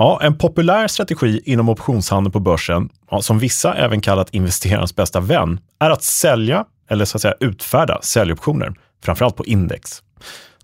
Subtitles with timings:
[0.00, 5.20] Ja, en populär strategi inom optionshandel på börsen, ja, som vissa även kallat investerarens bästa
[5.20, 8.74] vän, är att sälja, eller så att säga utfärda säljoptioner,
[9.04, 10.02] framförallt på index.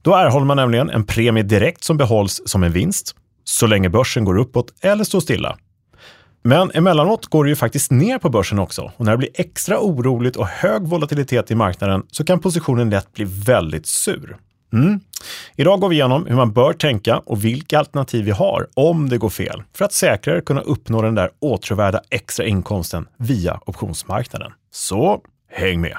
[0.03, 4.25] Då erhåller man nämligen en premie direkt som behålls som en vinst, så länge börsen
[4.25, 5.57] går uppåt eller står stilla.
[6.43, 9.81] Men emellanåt går det ju faktiskt ner på börsen också och när det blir extra
[9.81, 14.37] oroligt och hög volatilitet i marknaden så kan positionen lätt bli väldigt sur.
[14.75, 15.01] Mm.
[15.57, 19.19] Idag går vi igenom hur man bör tänka och vilka alternativ vi har om det
[19.19, 24.53] går fel för att säkrare kunna uppnå den där åtråvärda extra inkomsten via optionsmarknaden.
[24.71, 25.97] Så häng med!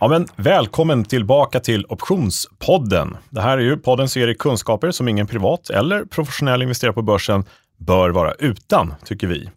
[0.00, 3.16] Ja, men välkommen tillbaka till Optionspodden.
[3.30, 7.44] Det här är ju podden serie kunskaper som ingen privat eller professionell investerare på börsen
[7.76, 9.50] bör vara utan, tycker vi.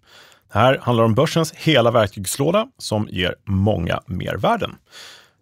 [0.53, 4.75] Det här handlar om börsens hela verktygslåda som ger många mervärden.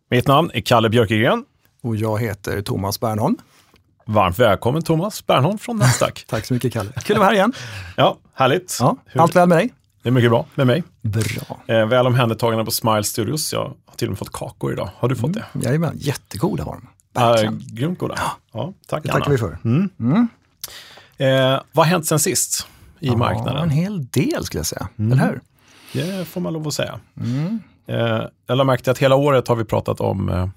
[0.10, 1.46] Mitt namn är Kalle Björkegren.
[1.84, 3.38] Och jag heter Thomas Bernholm.
[4.06, 6.26] Varmt välkommen Thomas Bernholm från Nasdaq.
[6.28, 6.92] Tack så mycket Kalle.
[7.04, 7.54] Kul att vara här igen.
[7.98, 8.78] ja, härligt.
[8.80, 9.74] Ja, allt väl med dig?
[10.04, 10.84] Det är mycket bra med mig.
[11.02, 11.76] Bra.
[11.76, 13.54] Eh, väl omhändertagna på Smile Studios.
[13.54, 14.90] Jag har till och med fått kakor idag.
[14.98, 15.46] Har du fått det?
[15.54, 17.46] Mm, jajamän, jättegoda har de.
[17.46, 18.16] Äh, grymt goda.
[18.54, 19.32] Ja, tack Det tackar Anna.
[19.32, 19.58] vi för.
[19.66, 19.90] Mm.
[20.00, 20.28] Mm.
[21.18, 22.68] Eh, vad har hänt sen sist
[23.00, 23.64] i Ja, marknaden?
[23.64, 25.12] en hel del skulle jag säga, Mm.
[25.12, 25.42] eller hur?
[26.18, 27.00] Det får man lov att säga.
[27.22, 27.60] Mm.
[27.88, 30.48] Eh, jag har märkt att hela året har vi pratat om eh,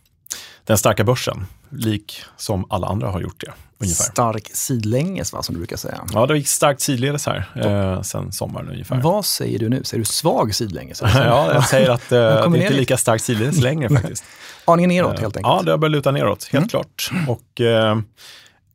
[0.64, 3.52] den starka börsen, lik som alla andra har gjort det.
[3.82, 4.04] ungefär.
[4.04, 6.00] Stark sidlänges, va, som du brukar säga.
[6.12, 9.00] Ja, det gick starkt sidledes här eh, sen sommaren ungefär.
[9.00, 9.84] Vad säger du nu?
[9.84, 11.02] Säger du svag sidlänges?
[11.14, 14.24] ja, jag säger att eh, det är inte lika starkt sidledes längre faktiskt.
[14.64, 15.52] Aningen neråt Eh, helt enkelt.
[15.56, 16.68] Ja, det har börjat luta neråt, helt Mm.
[16.68, 17.10] klart.
[17.28, 17.98] Och eh,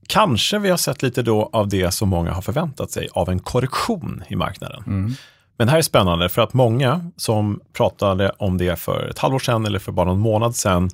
[0.07, 3.39] kanske vi har sett lite då av det som många har förväntat sig av en
[3.39, 4.83] korrektion i marknaden.
[4.87, 5.13] Mm.
[5.57, 9.39] Men det här är spännande för att många som pratade om det för ett halvår
[9.39, 10.89] sedan eller för bara någon månad sedan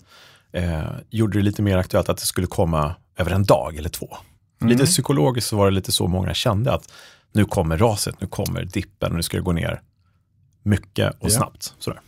[0.53, 4.17] eh, gjorde det lite mer aktuellt att det skulle komma över en dag eller två.
[4.61, 4.71] Mm.
[4.71, 6.91] Lite psykologiskt så var det lite så många kände att
[7.33, 9.81] nu kommer raset, nu kommer dippen och nu ska det gå ner
[10.63, 11.29] mycket och Ja.
[11.29, 11.73] snabbt.
[11.79, 11.99] Sådär.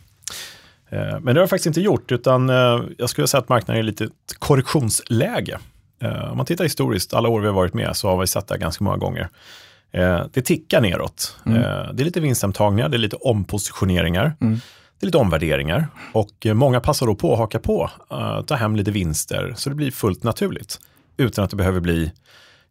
[0.90, 3.75] Eh, Men det har det faktiskt inte gjort, utan eh, jag skulle säga att marknaden
[3.80, 4.08] är i lite
[4.40, 5.59] korrektionsläge.
[6.03, 8.47] Eh, Om man tittar historiskt, alla år vi har varit med, så har vi sett
[8.47, 9.30] det här ganska många gånger.
[9.91, 11.38] Eh, Det tickar neråt.
[11.46, 11.58] Mm.
[11.58, 14.53] Eh, Det är lite vinsthemtagningar, det är lite ompositioneringar, Mm.
[15.00, 15.88] det är lite omvärderingar.
[16.13, 17.90] Och många passar då på att haka på,
[18.47, 20.80] ta hem lite vinster, så det blir fullt naturligt.
[21.18, 22.12] Utan att det behöver bli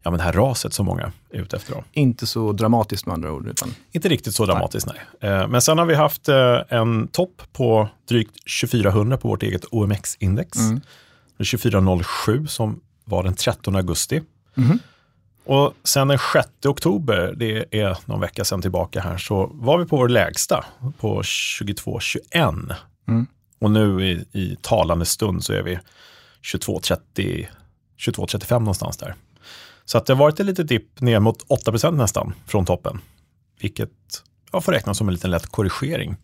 [0.03, 1.73] ja, men det här raset som många är ute efter.
[1.75, 1.85] Då.
[1.93, 3.47] Inte så dramatiskt med andra ord.
[3.49, 3.75] Utan...
[3.93, 5.31] Inte riktigt så dramatiskt, nej.
[5.33, 6.29] Eh, Men sen har vi haft
[6.69, 10.57] en topp på drygt 2400 på vårt eget OMX-index.
[10.59, 10.81] Mm.
[11.37, 14.23] Det är 2407 som var den 13 augusti.
[14.55, 14.79] Mhm.
[15.45, 19.85] Och sen den 6 oktober, det är någon vecka sedan tillbaka här, så var vi
[19.85, 20.65] på vår lägsta
[20.99, 21.23] på
[21.59, 22.25] 2221.
[23.09, 23.27] Mm.
[23.59, 25.79] Och nu i, i talande stund så är vi
[26.53, 27.49] 2230,
[28.05, 29.15] 2235 någonstans där.
[29.85, 33.01] Så att det har varit en liten dipp ner mot 8% nästan från toppen.
[33.61, 33.91] Vilket
[34.53, 36.17] jag får räkna som en liten lätt korrigering.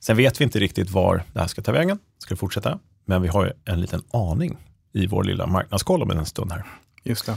[0.00, 1.98] Sen vet vi inte riktigt var det här ska ta vägen.
[2.18, 2.78] Ska det fortsätta?
[3.04, 4.56] Men vi har ju en liten aning
[4.96, 6.64] i vår lilla marknadskoll om en stund här.
[7.04, 7.34] Just det.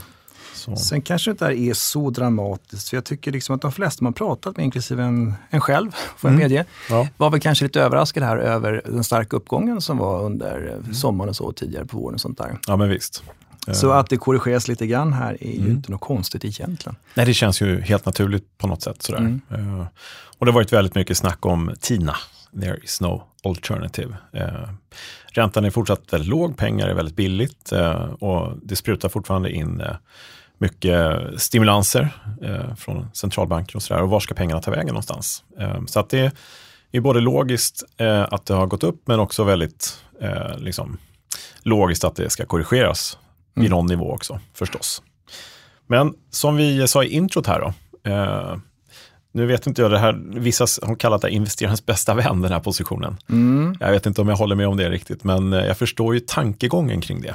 [0.54, 0.76] Så.
[0.76, 4.12] Sen kanske det inte är så dramatiskt, för jag tycker liksom att de flesta man
[4.12, 6.42] pratat med, inklusive en, en själv, får jag Mm.
[6.42, 7.08] medge, Ja.
[7.16, 10.84] var väl kanske lite överraskade här över den starka uppgången som var under Mm.
[10.90, 12.58] eh, sommaren och så tidigare på våren och sånt där.
[12.66, 13.22] ja, men visst.
[13.72, 15.70] Så Eh, att det korrigeras lite grann här är ju Mm.
[15.70, 16.96] inte något konstigt egentligen.
[17.14, 19.02] Nej, det känns ju helt naturligt på något sätt.
[19.02, 19.18] Sådär.
[19.18, 19.40] Mm.
[19.50, 19.86] Eh,
[20.38, 22.16] och det har varit väldigt mycket snack om TINA.
[22.60, 24.16] There is no alternative.
[25.32, 29.80] Räntan är fortsatt väldigt låg, pengar är väldigt billigt eh, och det sprutar fortfarande in
[29.80, 29.96] eh,
[30.58, 32.08] mycket stimulanser
[32.42, 34.02] eh, från centralbanker och sådär.
[34.02, 35.44] Och var ska pengarna ta vägen någonstans?
[35.86, 36.32] Så att det
[36.92, 37.84] är både logiskt
[38.28, 40.04] att det har gått upp, men också väldigt
[40.56, 40.98] liksom,
[41.62, 43.18] logiskt att det ska korrigeras
[43.56, 43.70] Mm.
[43.70, 45.02] någon nivå också, förstås.
[45.86, 47.72] Men som vi sa i introt här då,
[49.32, 52.60] nu vet inte jag, det här, vissa har kallat det investerarens bästa vän, den här
[52.60, 53.16] positionen.
[53.28, 53.76] Mm.
[53.80, 56.20] Jag vet inte om jag håller med om det riktigt, men eh, jag förstår ju
[56.20, 57.34] tankegången kring det.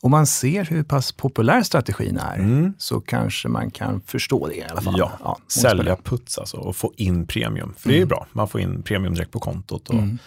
[0.00, 2.74] Om man ser hur pass populär strategin är Mm.
[2.78, 4.94] så kanske man kan förstå det i alla fall.
[4.98, 7.74] Ja, många sälja puts alltså och få in premium.
[7.78, 9.88] För det är ju bra, man får in premium direkt på kontot.
[9.88, 10.18] Och Mm.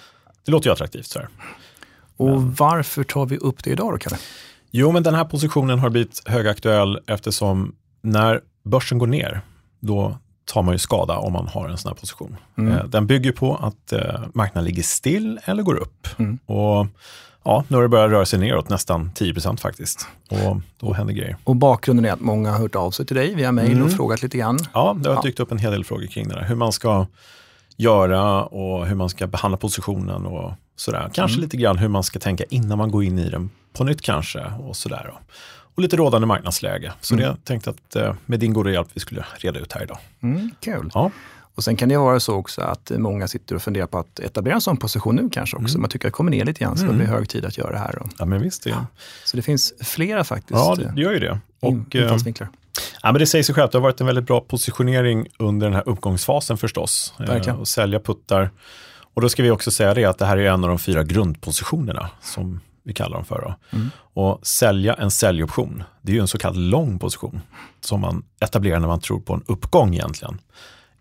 [0.45, 1.05] Det låter ju attraktivt.
[1.05, 1.27] Så här.
[2.17, 4.17] Och varför tar vi upp det idag då, Kalle?
[4.71, 9.41] Jo, men den här positionen har blivit högaktuell eftersom när börsen går ner,
[9.79, 12.35] då tar man ju skada om man har en sån här position.
[12.57, 12.73] Mm.
[12.73, 16.07] Eh, Den bygger på att eh, marknaden ligger still eller går upp.
[16.19, 16.39] Mm.
[16.45, 16.87] Och
[17.43, 20.07] ja, nu har det börjat röra sig neråt nästan 10% faktiskt.
[20.29, 21.37] Och då händer grejer.
[21.43, 23.83] Och bakgrunden är att många har hört av sig till dig via mejl Mm.
[23.85, 24.57] och frågat lite grann.
[24.73, 25.21] Ja, det har Ja.
[25.21, 26.43] dykt upp en hel del frågor kring det där.
[26.43, 27.05] Hur man ska
[27.77, 31.09] göra och hur man ska behandla positionen och Sådär.
[31.13, 34.01] Kanske lite grann hur man ska tänka innan man går in i den på nytt
[34.01, 34.45] kanske.
[34.59, 35.13] Och, sådär.
[35.75, 36.93] Och lite rådande marknadsläge.
[37.01, 39.97] Så det tänkte att eh, med din goda hjälp vi skulle reda ut här idag.
[40.21, 40.91] Mm, kul.
[40.93, 41.11] Ja.
[41.55, 44.55] Och sen kan det vara så också att många sitter och funderar på att etablera
[44.55, 45.79] en sån position nu kanske också.
[45.79, 47.77] Man tycker att kommer ner lite grann, så det blir hög tid att göra det
[47.77, 47.95] här.
[48.01, 48.09] Då.
[48.19, 48.63] ja, men visst.
[48.63, 48.85] Det,
[49.25, 51.39] Så det finns flera faktiskt ja, det, gör ju det.
[51.61, 52.49] in, Och, eh, infallsvinklar.
[53.03, 55.73] Ja, men det säger sig självt, det har varit en väldigt bra positionering under den
[55.73, 57.13] här uppgångsfasen förstås.
[57.19, 57.59] Eh, Verkligen.
[57.59, 58.49] och sälja puttar.
[59.13, 61.03] Och då ska vi också säga det att det här är en av de fyra
[61.03, 63.41] grundpositionerna som vi kallar dem för.
[63.41, 63.77] Då.
[63.77, 63.89] Mm.
[64.13, 67.41] Och sälja en säljoption, det är ju en så kallad lång position
[67.81, 70.41] som man etablerar när man tror på en uppgång egentligen.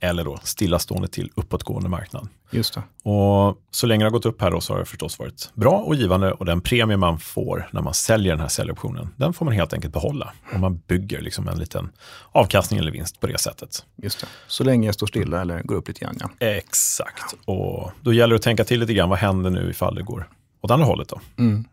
[0.01, 2.29] Eller då stillastående till uppåtgående marknad.
[2.51, 3.11] Just det.
[3.11, 5.71] Och så länge det har gått upp här då så har det förstås varit bra
[5.71, 9.45] och givande och den premie man får när man säljer den här säljoptionen, den får
[9.45, 10.33] man helt enkelt behålla.
[10.53, 11.91] Och man bygger liksom en liten
[12.33, 13.85] avkastning eller vinst på det sättet.
[13.97, 14.27] Just det.
[14.47, 16.17] Så länge jag står stilla eller går upp lite grann.
[16.21, 16.47] Ja.
[16.47, 17.35] Exakt.
[17.45, 20.29] Och då gäller det att tänka till lite grann, vad händer nu ifall det går
[20.65, 21.21] åt andra hållet då?
[21.39, 21.65] Mm.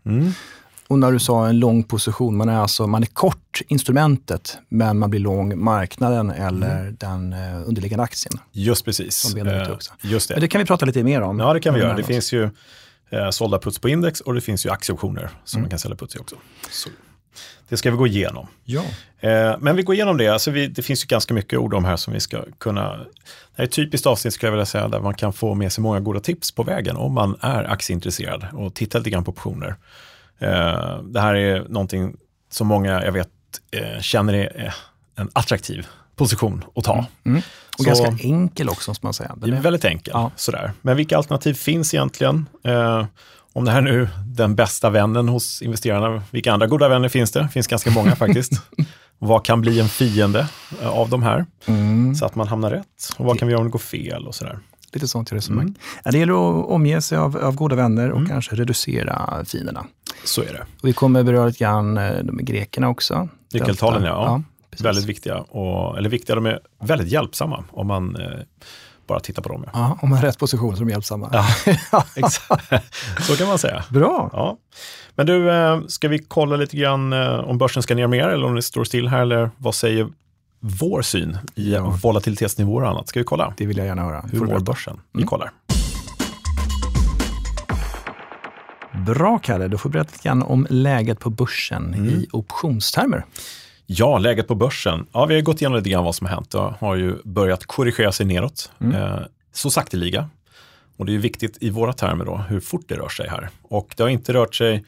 [0.88, 5.00] Och när du sa en lång position, man är alltså man är kort instrumentet, men
[5.00, 6.96] man blir lång marknaden eller Mm.
[7.00, 8.34] den eh, underliggande aktien.
[8.52, 9.36] Just precis.
[9.36, 9.68] Eh.
[10.02, 10.34] Just det.
[10.36, 11.40] Men det kan vi prata lite mer om.
[11.40, 11.96] Ja, det kan vi göra.
[11.96, 12.50] Det finns ju
[13.10, 15.64] eh, sålda puts på index och det finns ju aktieoptioner som Mm.
[15.64, 16.36] man kan sälja puts i också.
[16.72, 16.90] Så
[17.70, 18.48] det ska vi gå igenom.
[18.64, 18.82] Ja.
[19.20, 20.28] Eh, men vi går igenom det.
[20.28, 22.98] Alltså vi, det finns ju ganska mycket ord om här som vi ska kunna...
[22.98, 22.98] Det
[23.58, 25.82] här är ett typiskt avsnitt skulle jag vilja säga där man kan få med sig
[25.82, 29.76] många goda tips på vägen om man är aktieintresserad och tittar lite grann på optioner.
[30.40, 32.16] Eh, det här är någonting
[32.52, 33.30] som många, jag vet,
[33.72, 34.74] eh, känner är eh,
[35.16, 37.06] en attraktiv position att ta.
[37.26, 37.42] Mm.
[37.78, 39.40] Och Så- ganska enkel också, måste man.
[39.40, 40.14] Den är är- väldigt enkelt.
[40.14, 40.32] Ja.
[40.36, 40.72] Sådär.
[40.82, 42.46] Men vilka alternativ finns egentligen?
[43.54, 47.40] Om det här nu den bästa vännen hos investerarna, vilka andra goda vänner finns det?
[47.42, 48.54] Det finns ganska många faktiskt.
[49.20, 50.48] vad kan bli en fiende
[50.82, 51.46] eh, av de här?
[51.66, 52.16] Mm.
[52.16, 53.14] Så att man hamnar rätt.
[53.18, 54.60] Och vad kan vi göra om det går fel och sådär.
[54.94, 55.66] Lite sånt resonemang.
[55.66, 55.76] Mm.
[56.04, 59.86] Ja, det gäller att omge sig av, av goda vänner och kanske reducera fienderna.
[60.26, 60.66] Så är det.
[60.82, 63.30] Och vi kommer beröra lite grann eh, de grekerna också.
[63.54, 64.16] Nyckeltalen, Delta.
[64.16, 64.44] ja.
[64.70, 64.86] precis.
[64.86, 65.38] Väldigt viktiga.
[65.38, 68.40] Och, eller viktiga, de är väldigt hjälpsamma om man eh,
[69.12, 69.64] bara tittar på dem.
[69.66, 69.72] Ja.
[69.74, 71.30] Ja, om man har rätt position så är de hjälpsamma.
[71.34, 71.46] Ja,
[72.16, 72.72] exakt.
[73.22, 73.84] Så kan man säga.
[73.90, 74.30] Bra.
[74.34, 74.58] Ja.
[75.16, 78.46] Men du, eh, ska vi kolla lite grann eh, om börsen ska ner mer eller
[78.46, 80.08] om det står still här eller vad säger
[80.60, 82.00] vår syn i Ja.
[82.04, 83.08] volatilitetsnivåer och annat?
[83.08, 83.54] Ska vi kolla?
[83.58, 84.26] Det vill jag gärna höra.
[84.32, 85.00] Hur mår börsen?
[85.14, 85.28] Vi Mm.
[85.28, 85.52] kollar.
[89.06, 92.10] Bra Kalle, då får du berätta lite grann om läget på börsen Mm.
[92.10, 93.26] i optionstermer.
[93.94, 95.06] Ja, läget på börsen.
[95.12, 96.52] Ja, vi har gått igenom lite grann vad som har hänt.
[96.52, 99.20] Det har ju börjat korrigera sig neråt, eh,
[99.54, 100.30] så sakteliga.
[100.98, 103.50] Och det är ju viktigt i våra termer då, hur fort det rör sig här.
[103.62, 104.86] Och det har inte rört sig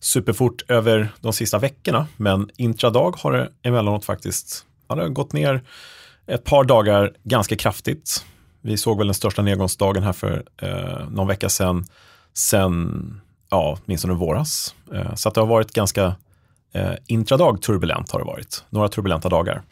[0.00, 5.32] superfort över de sista veckorna, men intradag har det emellanåt faktiskt ja, det har gått
[5.32, 5.62] ner
[6.26, 8.24] ett par dagar ganska kraftigt.
[8.60, 11.84] Vi såg väl den största nedgångsdagen här för eh, någon vecka sedan,
[12.34, 13.20] sen,
[13.50, 14.74] ja, åtminstone våras.
[14.92, 16.14] Eh, så att det har varit ganska
[16.74, 19.62] eh, intradag turbulent har det varit, några turbulenta dagar.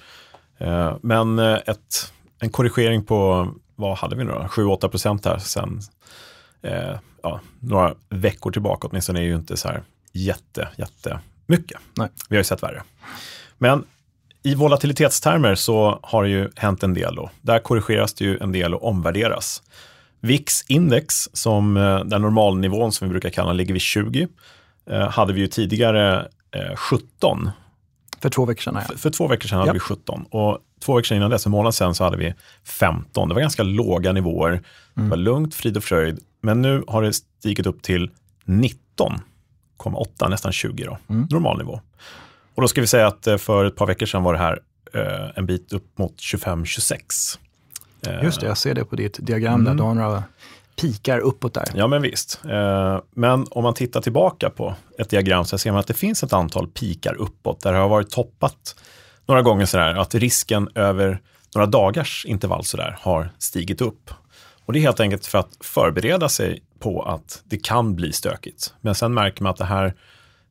[0.59, 5.39] Eh, men eh, ett, en korrigering på, vad hade vi nu då, 7-8 procent här
[5.39, 5.81] sen
[6.63, 9.83] eh, ja, några veckor tillbaka åtminstone är ju inte så här
[10.13, 11.81] jätte, jätte mycket.
[11.97, 12.09] Nej.
[12.29, 12.83] Vi har ju sett värre.
[13.59, 13.85] Men
[14.43, 17.31] i volatilitetstermer så har det ju hänt en del då.
[17.41, 19.63] Där korrigeras det ju en del och omvärderas.
[20.21, 24.29] VIX index, som eh, den normalnivån som vi brukar kalla ligger vid 20,
[24.91, 26.29] eh, hade vi ju tidigare
[26.77, 27.51] 17.
[28.21, 28.75] För två veckor sedan.
[28.75, 28.81] Ja.
[28.81, 29.73] För, för två veckor sedan hade Ja.
[29.73, 33.29] vi 17 och två veckor sedan innan dess, en månad sedan, så hade vi 15.
[33.29, 34.63] Det var ganska låga nivåer.
[34.94, 36.21] Det var lugnt, frid och fröjd.
[36.41, 38.11] Men nu har det stigit upp till
[38.47, 40.99] 19,8, nästan 20 då.
[41.31, 41.81] Normalnivå.
[42.55, 44.61] Och då ska vi säga att eh, för ett par veckor sedan var det här
[44.94, 47.39] eh, en bit upp mot 25-26.
[48.06, 49.75] Eh, Just det, jag ser det på ditt diagram där.
[49.75, 50.25] Du har några
[50.76, 51.69] pikar uppåt där.
[51.74, 52.41] Ja, men visst.
[52.50, 56.22] Eh, men om man tittar tillbaka på ett diagram så ser man att det finns
[56.22, 58.76] ett antal pikar uppåt där det har varit toppat
[59.26, 61.20] några gånger sådär att risken över
[61.55, 64.10] några dagars intervall sådär har stigit upp.
[64.64, 68.74] Och det är helt enkelt för att förbereda sig på att det kan bli stökigt.
[68.81, 69.94] Men sen märker man att det här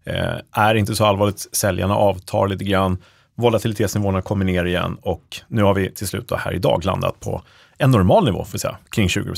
[0.05, 1.47] eh, är inte så allvarligt.
[1.51, 2.97] Säljarna avtar lite grann.
[3.35, 7.41] Volatilitetsnivåerna kommer ner igen och nu har vi till slut då här idag landat på
[7.77, 9.35] en normal nivå, får vi säga, kring 20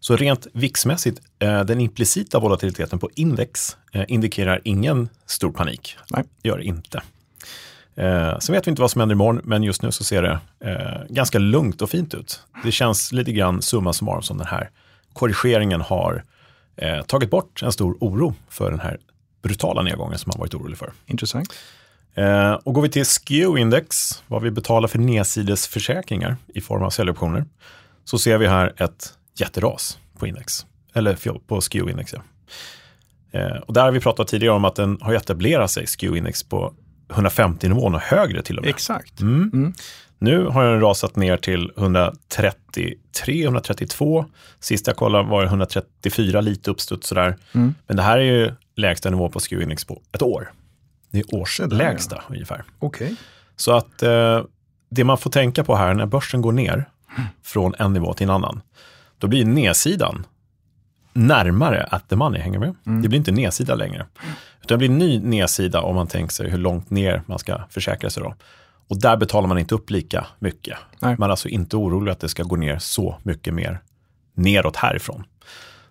[0.00, 5.96] så rent VIX-mässigt, eh, den implicita volatiliteten på index eh, indikerar ingen stor panik.
[6.10, 6.24] Nej.
[6.42, 7.02] Det gör det inte.
[7.94, 10.40] Eh, sen vet vi inte vad som händer imorgon, men just nu så ser det
[10.60, 12.40] eh, ganska lugnt och fint ut.
[12.64, 14.70] Det känns lite grann summa summarum som den här
[15.12, 16.24] korrigeringen har
[16.76, 18.98] eh, tagit bort en stor oro för den här
[19.42, 20.92] brutala nedgången som man varit orolig för.
[21.06, 21.54] Intressant.
[22.14, 27.44] Eh, och går vi till SKEW-index, vad vi betalar för nedsidesförsäkringar i form av säljoptioner,
[28.04, 30.66] så ser vi här ett jätteras på index.
[30.94, 31.14] Eller
[31.46, 32.14] på SKEW-index.
[32.14, 32.22] Ja.
[33.38, 36.74] Eh, och där har vi pratat tidigare om att den har etablerat sig, SKEW-index, på
[37.08, 38.70] 150-nivån och högre till och med.
[38.70, 39.20] Exakt.
[39.20, 39.50] Mm.
[39.52, 39.72] Mm.
[40.18, 44.24] Nu har den rasat ner till 133, 132.
[44.60, 47.36] Sist jag kollade var det 134, lite uppstuds sådär.
[47.52, 47.74] Mm.
[47.86, 50.52] Men det här är ju lägsta nivå på SKEW-index på ett år.
[51.10, 52.64] Det är årslägsta där, ungefär.
[52.78, 53.16] Okej.
[53.56, 54.42] Så att eh,
[54.90, 56.88] det man får tänka på här när börsen går ner
[57.42, 58.60] från en nivå till en annan,
[59.18, 60.26] då blir nedsidan
[61.12, 62.74] närmare at the money, hänger med?
[62.84, 64.06] Det blir inte nedsida längre.
[64.62, 67.60] Utan det blir en ny nedsida om man tänker sig hur långt ner man ska
[67.70, 68.34] försäkra sig då.
[68.88, 70.78] Och där betalar man inte upp lika mycket.
[71.00, 71.16] Nej.
[71.18, 73.80] Man är alltså inte orolig att det ska gå ner så mycket mer
[74.34, 75.24] neråt härifrån.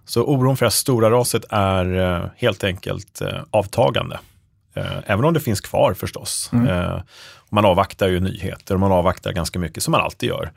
[0.05, 4.19] Så oron för det här stora raset är eh, helt enkelt eh, avtagande.
[4.73, 6.51] Eh, även om det finns kvar förstås.
[6.53, 7.01] Eh,
[7.49, 10.51] man avvaktar ju nyheter och man avvaktar ganska mycket som man alltid gör.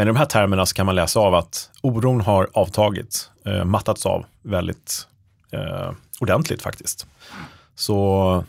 [0.00, 3.64] Men i de här termerna så kan man läsa av att oron har avtagit, eh,
[3.64, 5.06] mattats av väldigt
[5.52, 5.90] eh,
[6.20, 7.06] ordentligt faktiskt.
[7.74, 8.44] Så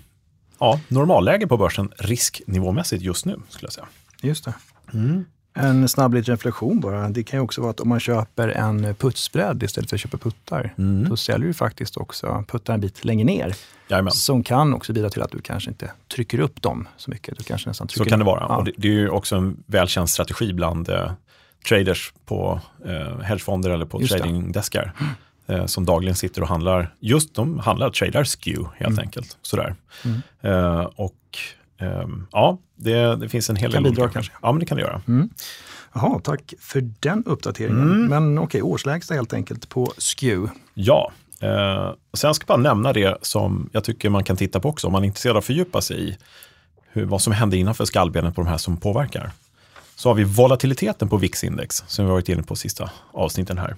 [0.59, 3.85] ja, normalläge på börsen risknivåmässigt just nu skulle jag säga.
[4.21, 4.53] Just det.
[5.53, 7.09] En snabb liten reflektion bara.
[7.09, 10.17] Det kan ju också vara att om man köper en putsbredd istället för att köpa
[10.17, 10.73] puttar,
[11.09, 13.55] då säljer du faktiskt också puttar en bit längre ner.
[13.87, 14.11] Jajamän.
[14.11, 17.37] Som kan också bidra till att du kanske inte trycker upp dem så mycket.
[17.37, 18.45] Du kanske nästan trycker Så kan det ner- vara.
[18.49, 18.57] Ja.
[18.57, 21.11] Och det, det är ju också en välkänd strategi bland eh,
[21.69, 24.93] traders på eh, hedgefonder eller på Just tradingdeskar.
[25.47, 28.99] Eh, som dagligen sitter och handlar, just de handlar tradar skew helt Mm.
[28.99, 29.37] enkelt.
[29.41, 29.75] Sådär.
[30.41, 31.37] Eh, och
[31.77, 34.33] ehm, ja, det, det finns en hel Kan del bidra olika- kanske.
[34.41, 35.01] Ja, men det kan det göra.
[35.93, 38.05] Jaha, tack för den uppdateringen.
[38.07, 40.49] Men okej, årslägsta helt enkelt på SKEW.
[40.73, 44.69] Ja, eh, sen ska jag bara nämna det som jag tycker man kan titta på
[44.69, 46.17] också om man är intresserad av att fördjupa sig i
[46.91, 49.31] hur, vad som händer innanför skallbenet på de här som påverkar.
[50.01, 53.75] Så har vi volatiliteten på VIX-index som vi varit inne på sista avsnitten här.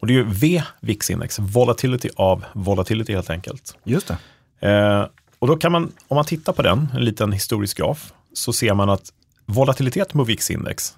[0.00, 3.76] Och det är ju V-VIX-index, volatility av volatility helt enkelt.
[3.84, 4.68] Just det.
[4.68, 5.06] Eh,
[5.38, 8.74] och då kan man, om man tittar på den, en liten historisk graf, så ser
[8.74, 9.12] man att
[9.46, 10.96] volatiliteten på VIX-index,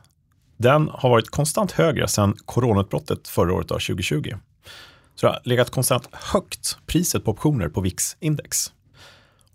[0.56, 4.34] den har varit konstant högre sedan coronautbrottet förra året, då, 2020.
[5.14, 8.72] Så det har legat konstant högt priset på optioner på VIX-index.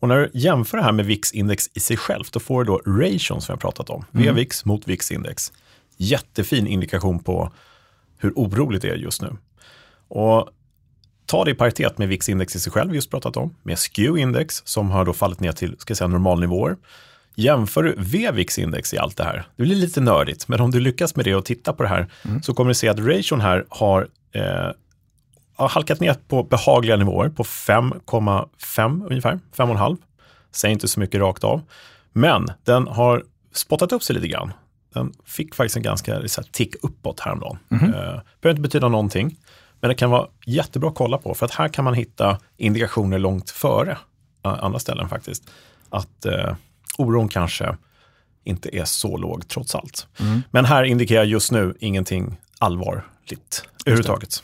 [0.06, 2.78] Och när du jämför det här med VIX-index i sig självt, då får du då
[2.86, 4.06] ration som jag pratat om.
[4.12, 5.52] VVIX mot VIX-index.
[5.98, 7.52] Jättefin indikation på
[8.18, 9.38] hur oroligt det är just nu.
[10.08, 10.50] Och
[11.26, 14.92] ta det i paritet med VIX-index i sig själv, just pratat om, med SKEW-index som
[14.92, 16.78] har då fallit ner till ska jag säga, normalnivåer.
[17.36, 21.16] Jämför du VVIX-index i allt det här, det blir lite nördigt, men om du lyckas
[21.16, 22.08] med det och titta på det här
[22.44, 24.70] så kommer du se att ration här har, eh,
[25.56, 29.98] har halkat ner på behagliga nivåer på 5,5 ungefär, 5,5.
[30.52, 31.62] Säger inte så mycket rakt av.
[32.14, 34.54] Men den har spottat upp sig lite grann.
[34.94, 37.58] Den fick faktiskt en ganska så här, tick uppåt häromdagen.
[37.72, 39.38] Eh, behöver inte betyda någonting.
[39.80, 43.20] Men det kan vara jättebra att kolla på för att här kan man hitta indikationer
[43.20, 43.98] långt före
[44.46, 45.50] eh, andra ställen faktiskt.
[45.90, 46.56] Att eh,
[46.98, 47.78] oron kanske
[48.44, 50.08] inte är så låg trots allt.
[50.52, 54.44] Men här indikerar just nu ingenting allvarligt överhuvudtaget.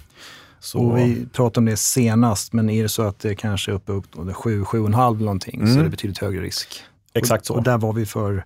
[0.61, 3.75] Så, Och vi pratade om det senast, men är det så att det kanske är
[3.75, 6.83] uppe upp 7-7,5 någonting så är det betydligt högre risk.
[7.13, 7.53] Exakt och, så.
[7.53, 8.45] Och där var vi för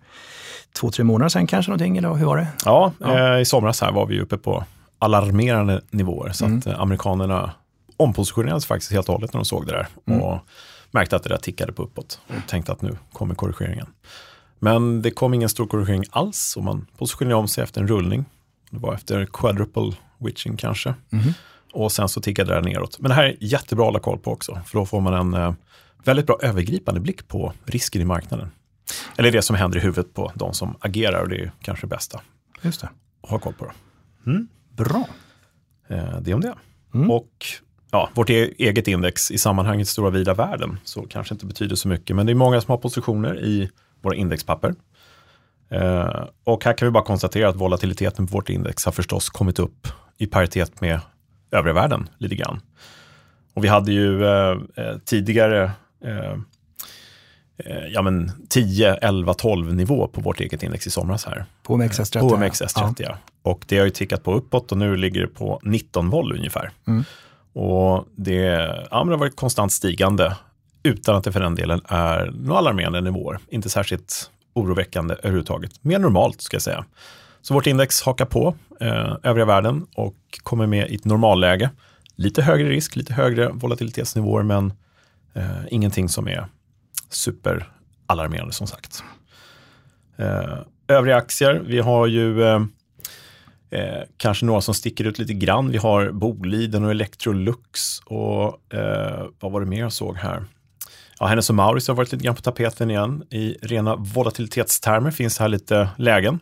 [0.80, 2.48] två, tre månader sedan kanske någonting, eller hur var det?
[2.66, 4.64] Ja, Eh, i somras här var vi uppe på
[5.00, 6.32] alarmerande nivåer.
[6.32, 6.58] Så Mm.
[6.60, 7.52] att eh, amerikanerna
[7.98, 9.88] ompositionerade sig faktiskt helt och hållet när de såg det där.
[10.08, 10.22] Mm.
[10.22, 10.40] Och
[10.92, 12.20] märkte att det där tickade på uppåt.
[12.28, 13.88] Och tänkte att nu kommer korrigeringen.
[14.60, 18.26] Men det kom ingen stor korrigering alls och man positionerade om sig efter en rullning.
[18.70, 20.94] Det var efter quadruple witching kanske.
[21.10, 21.34] Mhm.
[21.76, 23.00] Och sen så tickade det där neråt.
[23.00, 24.60] Men det här är jättebra att hålla koll på också.
[24.66, 25.54] För då får man en eh,
[26.04, 28.52] väldigt bra övergripande blick på risker i marknaden.
[29.18, 31.90] Eller det som händer i huvudet på de som agerar och det är kanske det
[31.90, 32.22] bästa
[32.62, 32.90] Just det.
[33.24, 33.66] att ha koll på.
[34.24, 34.46] Det.
[34.84, 35.08] Bra.
[35.88, 36.56] Eh, det om det.
[36.94, 37.12] Mm.
[37.12, 37.46] Och
[37.92, 41.88] ja, vårt e- eget index i sammanhanget stora vida världen så kanske inte betyder så
[41.88, 42.16] mycket.
[42.16, 43.70] Men det är många som har positioner i
[44.02, 44.76] våra indexpapper.
[45.70, 49.60] Eh, och här kan vi bara konstatera att volatiliteten på vårt index har förstås kommit
[49.60, 51.00] upp i paritet med
[51.56, 52.62] övriga världen lite grann.
[53.54, 55.72] Och vi hade ju eh, eh, tidigare
[56.06, 56.32] eh,
[57.58, 61.46] eh, ja, men 10, 11, 12 nivå på vårt eget index i somras här.
[61.64, 62.20] På OMXS30.
[62.20, 63.18] På OMXS30 ja.
[63.42, 66.72] Och det har ju tickat på uppåt och nu ligger det på 19 vol ungefär.
[66.88, 67.04] Mm.
[67.54, 68.42] Och det,
[68.92, 70.36] ja, men det har varit konstant stigande
[70.84, 73.40] utan att det för den delen är några alarmerande nivåer.
[73.50, 75.84] Inte särskilt oroväckande överhuvudtaget.
[75.84, 76.86] Mer normalt ska jag säga.
[77.46, 81.70] Så vårt index hakar på eh, övriga världen och kommer med i ett normalläge.
[82.16, 84.74] Lite högre risk, lite högre volatilitetsnivåer men
[85.34, 86.48] eh, ingenting som är
[87.10, 89.04] superalarmerande som sagt.
[90.18, 92.60] Eh, övriga aktier, vi har ju eh,
[93.70, 95.72] Eh, kanske några som sticker ut lite grann.
[95.72, 100.44] Vi har Boliden och Electrolux och eh, vad var det mer jag såg här?
[101.20, 103.24] Ja, Hennes och Mauritz har varit lite grann på tapeten igen.
[103.30, 106.40] I rena volatilitetstermer finns här lite lägen.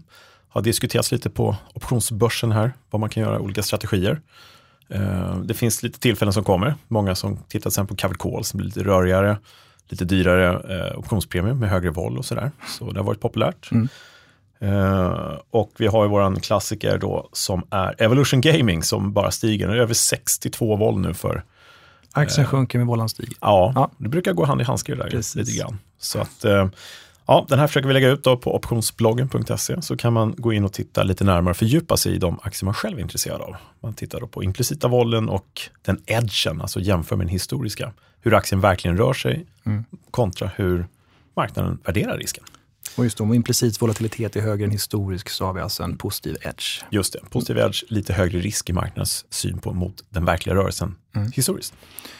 [0.54, 4.22] Har diskuterats lite på optionsbörsen här, vad man kan göra, olika strategier.
[4.90, 6.76] Eh, det finns lite tillfällen som kommer.
[6.88, 9.38] Många som tittar till exempel på Covered Call som blir lite rörigare,
[9.90, 12.52] lite dyrare eh, optionspremium med högre vol och sådär.
[12.80, 13.70] Så det har varit populärt.
[13.72, 13.88] Mm.
[14.60, 19.68] Eh, och vi har ju våran klassiker då som är Evolution Gaming som bara stiger.
[19.68, 21.44] Den är över 62 vol nu för
[22.16, 23.34] Aktien sjunker med vållan stiger.
[23.42, 23.92] Ja, Ja.
[23.98, 25.36] det brukar gå hand i handske det där Precis.
[25.36, 25.80] lite grann.
[26.00, 26.68] Så att, eh,
[27.26, 30.64] ja, den här försöker vi lägga ut då på optionsbloggen.se så kan man gå in
[30.64, 33.56] och titta lite närmare och fördjupa sig i de aktier man själv är intresserad av.
[33.80, 37.94] Man tittar då på implicita vollen och den edgen, alltså jämför med den historiska.
[38.22, 39.84] Hur aktien verkligen rör sig Mm.
[40.12, 40.88] kontra hur
[41.36, 42.44] marknaden värderar risken.
[42.96, 46.38] Och just om implicit volatilitet är högre än historisk så har vi alltså en positiv
[46.42, 46.84] edge.
[46.90, 50.96] Just det, positiv edge, lite högre risk i marknadens syn på mot den verkliga rörelsen
[51.16, 51.32] Mm.
[51.32, 51.74] historiskt.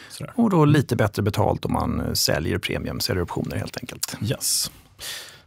[0.10, 0.34] Sådär.
[0.36, 4.18] Och då lite bättre betalt om man säljer premium, säljer optioner helt enkelt.
[4.22, 4.72] Yes.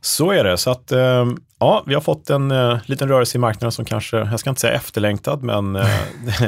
[0.01, 0.59] Så är det.
[0.59, 1.27] Så att, eh,
[1.59, 4.61] ja, vi har fått en eh, liten rörelse i marknaden som kanske, jag ska inte
[4.61, 5.87] säga efterlängtad, men eh,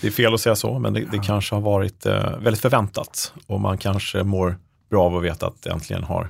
[0.00, 3.32] det är fel att säga så, men det, det kanske har varit eh, väldigt förväntat.
[3.46, 4.56] Och man kanske mår
[4.90, 6.28] bra av att veta att det äntligen har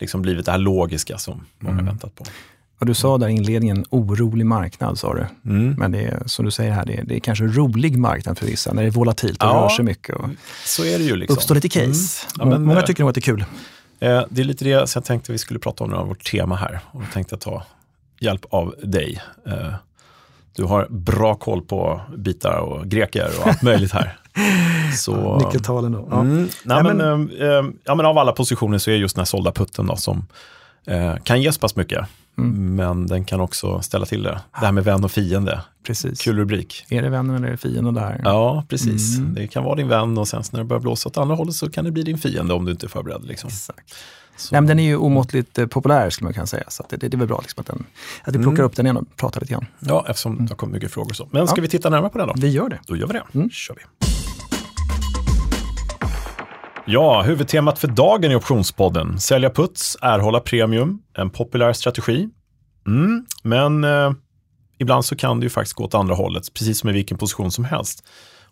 [0.00, 1.86] liksom blivit det här logiska som många Mm.
[1.86, 2.24] väntat på.
[2.80, 5.26] Och du sa där i inledningen, orolig marknad sa du.
[5.50, 5.74] Mm.
[5.78, 8.38] Men det är, som du säger här, det är, det är kanske en rolig marknad
[8.38, 9.52] för vissa, när det är volatilt och Ja.
[9.54, 10.14] rör sig mycket.
[10.16, 10.28] Och
[10.64, 11.16] Så är det ju.
[11.16, 11.36] Liksom.
[11.36, 11.86] uppstår lite case.
[11.86, 11.96] Mm.
[12.38, 13.44] Ja, men, Många tycker nog att det är kul.
[14.04, 16.56] Eh, det är lite det som jag tänkte vi skulle prata om nu, vårt tema
[16.56, 16.80] här.
[16.90, 17.62] Och då tänkte jag ta
[18.20, 19.22] hjälp av dig.
[19.46, 19.74] Eh,
[20.56, 24.18] du har bra koll på bitar och greker och allt möjligt här.
[24.96, 26.08] Så, Nyckeltalen då.
[26.10, 26.20] Ja.
[26.20, 29.26] Mm, nej, men, eh, eh, ja, men av alla positioner så är just den här
[29.26, 30.26] sålda putten då, som
[30.86, 32.06] eh, kan ge så pass mycket.
[32.38, 32.76] Mm.
[32.76, 34.40] Men den kan också ställa till det.
[34.60, 35.60] Det här med vän och fiende.
[35.86, 36.20] Precis.
[36.22, 36.84] Kul rubrik.
[36.88, 38.20] Är det vännen eller är det fienden där?
[38.24, 39.16] Ja, precis.
[39.18, 39.34] Mm.
[39.34, 41.70] Det kan vara din vän och sen när det börjar blåsa åt andra hållet så
[41.70, 43.24] kan det bli din fiende om du inte är förberedd.
[43.24, 43.48] Liksom.
[43.48, 43.94] Exakt.
[44.36, 44.54] Så.
[44.54, 46.64] Nej, men den är ju omåttligt eh, populär skulle man kunna säga.
[46.68, 47.84] Så det, det, det är väl bra liksom att, den,
[48.24, 48.66] att vi plockar Mm.
[48.66, 49.66] upp den igen och pratar lite grann.
[49.80, 51.12] Ja, eftersom det har kommit mycket frågor.
[51.14, 51.28] Så.
[51.30, 51.62] Men ska Ja.
[51.62, 52.34] vi titta närmare på den då?
[52.36, 52.78] Vi gör det.
[52.86, 53.22] Då gör vi det.
[53.34, 53.50] Mm.
[53.50, 54.13] kör vi.
[56.86, 59.20] Ja, huvudtemat för dagen i Optionspodden.
[59.20, 62.28] Sälja puts, erhålla premium, en populär strategi.
[62.86, 64.12] Mm, men eh,
[64.78, 67.50] ibland så kan det ju faktiskt gå åt andra hållet, precis som i vilken position
[67.50, 68.04] som helst.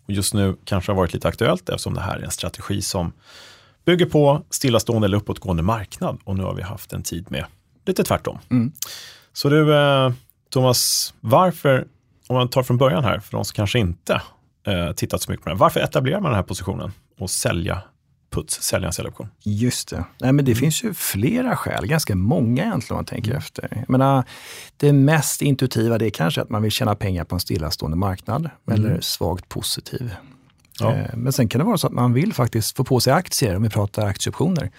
[0.05, 2.81] Och just nu kanske det har varit lite aktuellt eftersom det här är en strategi
[2.81, 3.13] som
[3.85, 6.19] bygger på stillastående eller uppåtgående marknad.
[6.23, 7.45] Och nu har vi haft en tid med
[7.85, 8.39] lite tvärtom.
[8.51, 8.71] Mm.
[9.33, 10.11] Så du, eh,
[10.49, 11.87] Thomas, varför,
[12.27, 14.21] om man tar från början här, för de som kanske inte
[14.67, 17.81] eh, tittat så mycket på den, varför etablerar man den här positionen och sälja
[18.33, 19.27] puts, sälja en säljoption?
[19.43, 20.05] Just det.
[20.21, 23.67] Nej, men det finns ju flera skäl, ganska många egentligen om man tänker efter.
[23.79, 24.23] Jag menar,
[24.77, 28.49] det mest intuitiva det är kanske att man vill tjäna pengar på en stillastående marknad
[28.71, 30.13] eller svagt positiv.
[30.79, 30.93] Ja.
[30.93, 33.55] Eh, Men sen kan det vara så att man vill faktiskt få på sig aktier,
[33.55, 34.71] om vi pratar aktieoptioner.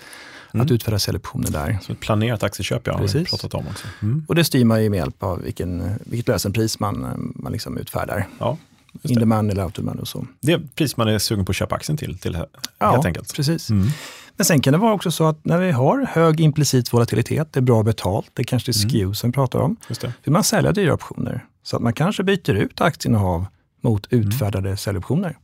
[0.57, 1.79] Att utfärda säljoptioner där.
[1.83, 3.31] Så ett planerat aktieköp, ja, har vi Precis.
[3.31, 3.87] pratat om också.
[4.03, 4.25] Mm.
[4.29, 8.29] Och det styr man ju med hjälp av vilken, vilket lösenpris man, man liksom utfärdar.
[8.39, 8.57] Ja,
[9.03, 9.21] In det.
[9.21, 10.27] demand eller out demand och så.
[10.41, 12.39] det är pris man är sugen på att köpa aktien till, till
[12.79, 13.35] Ja, helt enkelt.
[13.35, 13.71] precis.
[13.71, 13.89] Mm.
[14.37, 17.61] Men sen kan det vara också så att när vi har hög implicit volatilitet, det
[17.61, 19.77] är bra betalt, det kanske är skew som vi pratar om,
[20.25, 21.45] vill man sälja dyra optioner.
[21.63, 23.47] Så att man kanske byter ut aktieinnehav
[23.81, 25.37] mot utfärdade säljoptioner.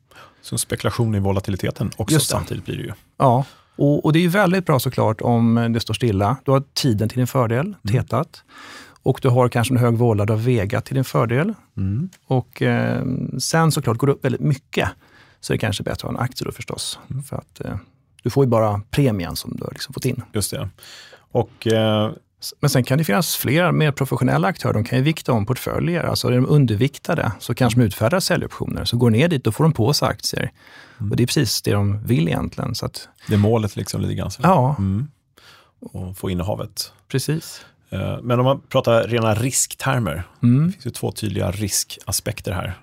[0.42, 2.32] Så spekulation i volatiliteten också Just det.
[2.36, 2.92] samtidigt blir det ju.
[3.18, 3.44] Ja,
[3.76, 6.36] och, och det är ju väldigt bra såklart om det står stilla.
[6.44, 8.42] Du har tiden till din fördel, tetat.
[9.02, 11.54] Och du har kanske en hög våla, du har vegat till din fördel.
[11.76, 12.08] Mm.
[12.26, 13.04] Och eh,
[13.38, 14.88] sen såklart går det upp väldigt mycket,
[15.40, 16.98] så är det kanske bättre att ha en aktie då förstås.
[17.28, 17.76] För att eh,
[18.22, 20.22] du får ju bara premien som du har liksom fått in.
[20.32, 20.68] Just det.
[21.32, 22.10] Och eh,
[22.60, 24.72] Men sen kan det finnas fler mer professionella aktörer.
[24.74, 26.04] De kan ju vikta om portföljer.
[26.04, 28.84] Alltså är de underviktade så kanske de utfärdar säljoptioner.
[28.84, 30.52] Så går de ner dit, då får de på sig aktier.
[31.10, 32.74] Och det är precis det de vill egentligen.
[32.74, 34.30] Så att, det är målet liksom lite grann.
[34.30, 34.40] Så.
[34.42, 35.08] ja, Mm.
[35.80, 36.92] Och få innehavet.
[37.08, 37.64] precis.
[37.90, 40.66] Eh, Men om man pratar rena risktermer, Mm.
[40.66, 42.78] det finns ju två tydliga riskaspekter här.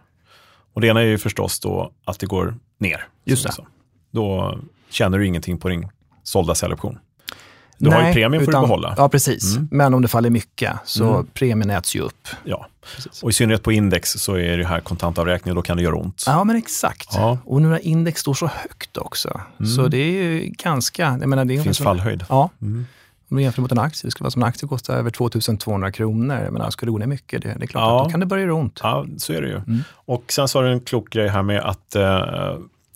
[0.73, 3.07] Och det ena är ju förstås då att det går ner.
[3.25, 3.51] Just det.
[3.51, 3.65] sa.
[4.11, 4.57] Då
[4.89, 5.87] tjänar du ingenting på din
[6.23, 6.99] sålda säljoption.
[7.79, 8.93] Du har ju Nej, premien får utan- du behålla.
[8.97, 9.55] Ja, precis.
[9.55, 9.67] Mm.
[9.71, 11.27] Men om det faller mycket så Mm.
[11.33, 12.27] premien äts ju upp.
[12.43, 12.67] Ja.
[12.95, 13.23] Precis.
[13.23, 15.95] Och i synnerhet på index så är det här kontantavräkning och då kan det göra
[15.95, 16.23] ont.
[16.27, 17.09] Ja, men exakt.
[17.13, 17.37] Ja.
[17.45, 19.41] Och nu när index står så högt också,
[19.75, 21.03] så det är ju ganska...
[21.21, 22.25] Jag menar, det Det finns fallhöjd.
[22.29, 22.85] Ja, Mm.
[23.29, 25.91] Om du jämför mot en aktie, det skulle vara som en aktie kostar över 2200
[25.91, 26.49] kronor.
[26.51, 27.97] Menar, skulle det gå ner mycket, det, det är klart Ja.
[27.99, 28.79] att då kan det börja göra ont.
[28.83, 29.55] Ja, så är det ju.
[29.57, 29.79] Mm.
[29.89, 32.55] Och sen så har du en klok grej här med att eh,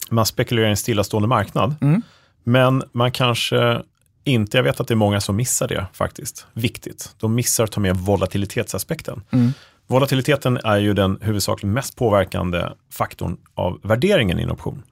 [0.09, 1.75] man spekulerar i en stillastående marknad.
[1.81, 2.01] Mm.
[2.43, 3.81] Men man kanske
[4.23, 7.15] inte, jag vet att det är många som missar det faktiskt, viktigt.
[7.19, 9.21] De missar att ta med volatilitetsaspekten.
[9.31, 9.53] Mm.
[9.87, 14.83] Volatiliteten är ju den huvudsakligen mest påverkande faktorn av värderingen i en option.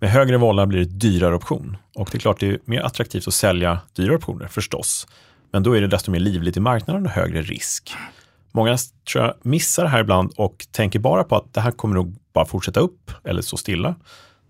[0.00, 3.28] Med högre volla blir det dyrare option och det är klart det är mer attraktivt
[3.28, 5.06] att sälja dyra optioner förstås.
[5.52, 7.94] Men då är det desto mer livligt i marknaden och högre risk.
[8.52, 8.78] Många
[9.12, 12.16] tror jag missar det här ibland och tänker bara på att det här kommer nog
[12.32, 13.94] bara fortsätta upp eller stå stilla.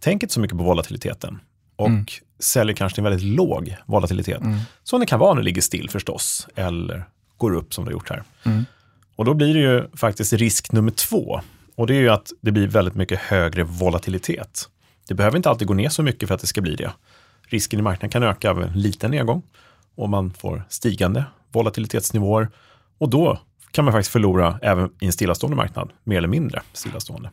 [0.00, 1.40] Tänk inte så mycket på volatiliteten
[1.76, 2.06] och mm.
[2.38, 4.40] säljer kanske till en väldigt låg volatilitet.
[4.40, 4.58] Mm.
[4.82, 7.04] Som det kan vara när det ligger still förstås eller
[7.36, 8.22] går upp som det har gjort här.
[8.44, 8.64] Mm.
[9.16, 11.40] Och då blir det ju faktiskt risk nummer två
[11.74, 14.68] och det är ju att det blir väldigt mycket högre volatilitet.
[15.08, 16.92] Det behöver inte alltid gå ner så mycket för att det ska bli det.
[17.42, 19.42] Risken i marknaden kan öka av en liten nedgång
[19.94, 22.48] och man får stigande volatilitetsnivåer
[22.98, 23.38] och då
[23.70, 27.30] kan man faktiskt förlora även i en stillastående marknad, mer eller mindre stillastående.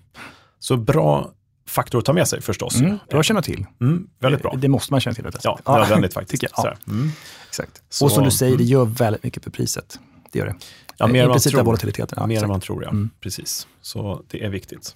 [0.60, 1.32] Så bra
[1.68, 2.80] faktor att ta med sig förstås.
[2.80, 3.66] Mm, bra att känna till.
[3.82, 4.56] Mm, väldigt bra.
[4.58, 5.30] Det måste man känna till.
[5.44, 6.44] Ja, nödvändigt faktiskt.
[6.44, 6.74] Jag, ja.
[6.88, 7.12] Mm.
[7.48, 7.82] Exakt.
[7.90, 8.72] Så, och som du säger, det mm.
[8.72, 10.00] gör väldigt mycket för priset.
[10.32, 10.56] Det gör det.
[10.98, 11.64] Ja, mer än man tror.
[11.64, 12.18] Volatiliteten.
[12.22, 12.90] Ja, mer än man tror, ja.
[12.90, 13.10] Mm.
[13.20, 13.68] Precis.
[13.82, 14.96] Så det är viktigt.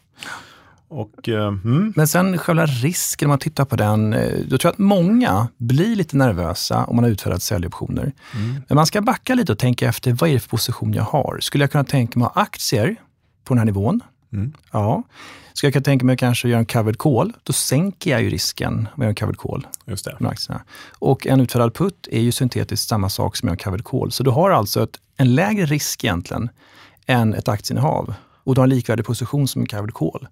[0.89, 1.93] Och, uh, mm.
[1.95, 5.47] Men sen själva risken, om man tittar på den, eh, då tror jag att många
[5.57, 8.13] blir lite nervösa om man har utfärdat säljoptioner.
[8.35, 8.61] Mm.
[8.67, 11.37] Men man ska backa lite och tänka efter, vad är det för position jag har?
[11.41, 12.95] Skulle jag kunna tänka mig att ha aktier
[13.43, 14.01] på den här nivån?
[14.33, 14.53] Mm.
[14.71, 15.03] Ja.
[15.53, 17.33] Ska jag kunna tänka mig att kanske göra en covered call?
[17.43, 19.67] Då sänker jag ju risken med en covered call.
[19.85, 20.15] Just det.
[20.19, 20.61] Med aktierna.
[20.99, 24.11] Och en utfärdad put är ju syntetiskt samma sak som en covered call.
[24.11, 26.49] Så du har alltså ett, en lägre risk egentligen
[27.05, 28.13] än ett aktieinnehav.
[28.43, 30.27] Och du har en likvärdig position som en covered call.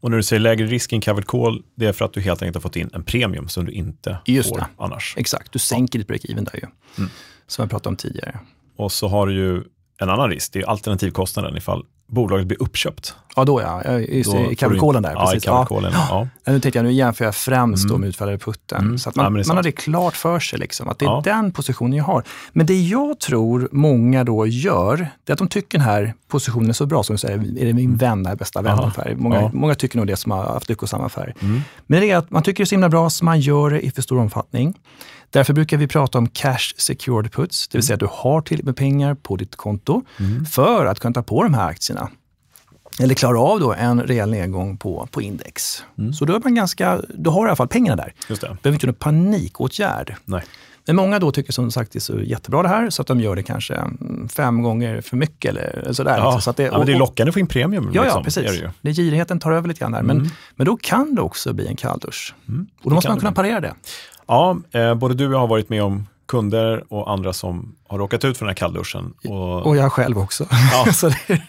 [0.00, 2.20] Och när du säger lägre risk i en covered call, det är för att du
[2.20, 4.66] helt enkelt har fått in en premium som du inte Just får det.
[4.78, 5.14] annars.
[5.18, 6.66] Exakt, du sänker ditt break-even där ju.
[6.98, 7.10] Mm.
[7.46, 8.38] Som jag pratade om tidigare.
[8.76, 9.62] Och så har du ju
[10.00, 13.14] en annan risk, det är alternativkostnaden ifall bolaget blir uppköpt.
[13.36, 13.98] Ja, då ja.
[13.98, 15.12] Just då i covercallen där.
[15.12, 15.44] Ja, precis.
[15.44, 15.92] i covercallen.
[15.94, 16.28] Ja.
[16.44, 16.52] Ja.
[16.52, 18.00] Nu tänkte jag, nu jämför jag främst mm.
[18.00, 18.80] med utfärdade putten.
[18.80, 18.98] Mm.
[18.98, 21.22] Så att man, ja, man har det klart för sig, liksom, att det är ja.
[21.24, 22.24] den positionen jag har.
[22.52, 26.68] Men det jag tror många då gör, det är att de tycker den här positionen
[26.68, 27.96] är så bra, som du säger, är det min mm.
[27.96, 29.14] vän, är bästa vän-affär.
[29.18, 31.34] Många, många tycker nog det som har haft lyckosamma affärer.
[31.40, 31.60] Mm.
[31.86, 33.80] Men det är att man tycker det är så himla bra, så man gör det
[33.80, 34.74] i för stor omfattning.
[35.30, 38.66] Därför brukar vi prata om cash secured puts, det vill säga att du har tillräckligt
[38.66, 40.44] med pengar på ditt konto mm.
[40.44, 42.10] för att kunna ta på de här aktierna
[43.00, 45.84] eller klara av då en rejäl nedgång på, på index.
[45.98, 46.12] Mm.
[46.12, 48.14] Så då, är man ganska, då har du i alla fall pengarna där.
[48.28, 48.56] Just det.
[48.62, 50.14] behöver inte någon panikåtgärd.
[50.24, 50.42] Nej.
[50.86, 53.20] Men många då tycker som sagt det är så jättebra det här så att de
[53.20, 56.18] gör det kanske mm, fem gånger för mycket eller sådär.
[56.18, 57.90] Ja, så att det, ja, men det är lockande att få in premium.
[57.92, 58.18] Ja, liksom.
[58.18, 58.60] ja precis.
[58.60, 60.02] Det, det girigheten tar över lite grann där.
[60.02, 60.30] Men, mm.
[60.56, 62.34] men då kan det också bli en kalldusch.
[62.48, 62.66] Mm.
[62.82, 63.74] Och då måste man kunna parera det.
[64.30, 67.98] Ja, eh, både du och jag har varit med om kunder och andra som har
[67.98, 69.14] råkat ut för den här kallduschen.
[69.24, 70.46] Och, och jag själv också.
[70.50, 70.92] Ja.
[70.92, 71.40] så det,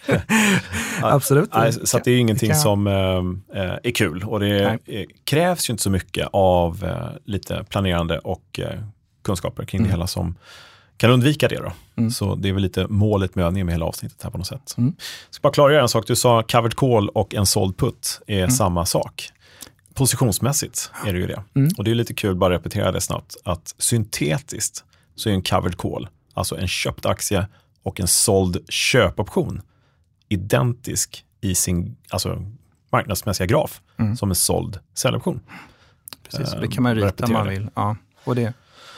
[1.01, 1.49] absolut.
[1.53, 2.59] Nej, så det är ingenting kan...
[2.59, 5.07] som äh, är kul och det Nej.
[5.23, 8.79] krävs ju inte så mycket av äh, lite planerande och äh,
[9.23, 9.87] kunskaper kring mm.
[9.87, 10.35] det hela som
[10.97, 11.57] kan undvika det.
[11.57, 11.71] Då.
[11.95, 12.11] Mm.
[12.11, 14.75] Så det är väl lite målet med övningen med hela avsnittet här på något sätt.
[14.77, 14.93] Mm.
[14.97, 16.07] Jag ska bara klargöra en sak.
[16.07, 18.51] Du sa covered call och en såld put är mm.
[18.51, 19.31] samma sak.
[19.93, 21.43] Positionsmässigt är det ju det.
[21.55, 21.71] Mm.
[21.77, 24.83] Och det är lite kul, bara repetera det snabbt, att syntetiskt
[25.15, 27.47] så är en covered call, alltså en köpt aktie
[27.83, 29.61] och en såld köpoption
[30.31, 32.45] identisk i sin alltså,
[32.91, 34.17] marknadsmässiga graf mm.
[34.17, 35.39] som en såld säljoption.
[36.29, 37.69] Precis, det kan man rita om man vill.
[37.75, 37.95] Ja.
[38.23, 38.53] Och det,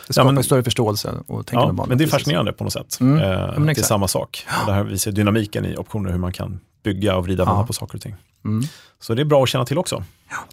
[0.08, 1.14] det skapar ja, men, större förståelse.
[1.28, 2.98] Och ja, men det är fascinerande på något sätt.
[3.00, 3.18] Mm.
[3.18, 4.46] Eh, det är samma sak.
[4.62, 7.66] Och det här visar dynamiken i optioner, hur man kan bygga och vrida ja.
[7.68, 8.16] på saker och ting.
[8.46, 8.64] Mm.
[9.00, 10.04] Så det är bra att känna till också.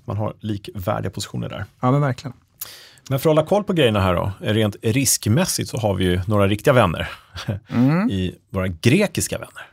[0.04, 1.64] Man har likvärdiga positioner där.
[1.80, 2.32] Ja, men verkligen.
[3.08, 6.20] Men för att hålla koll på grejerna här då, rent riskmässigt så har vi ju
[6.26, 7.08] några riktiga vänner
[7.68, 8.10] mm.
[8.10, 9.66] i våra grekiska vänner.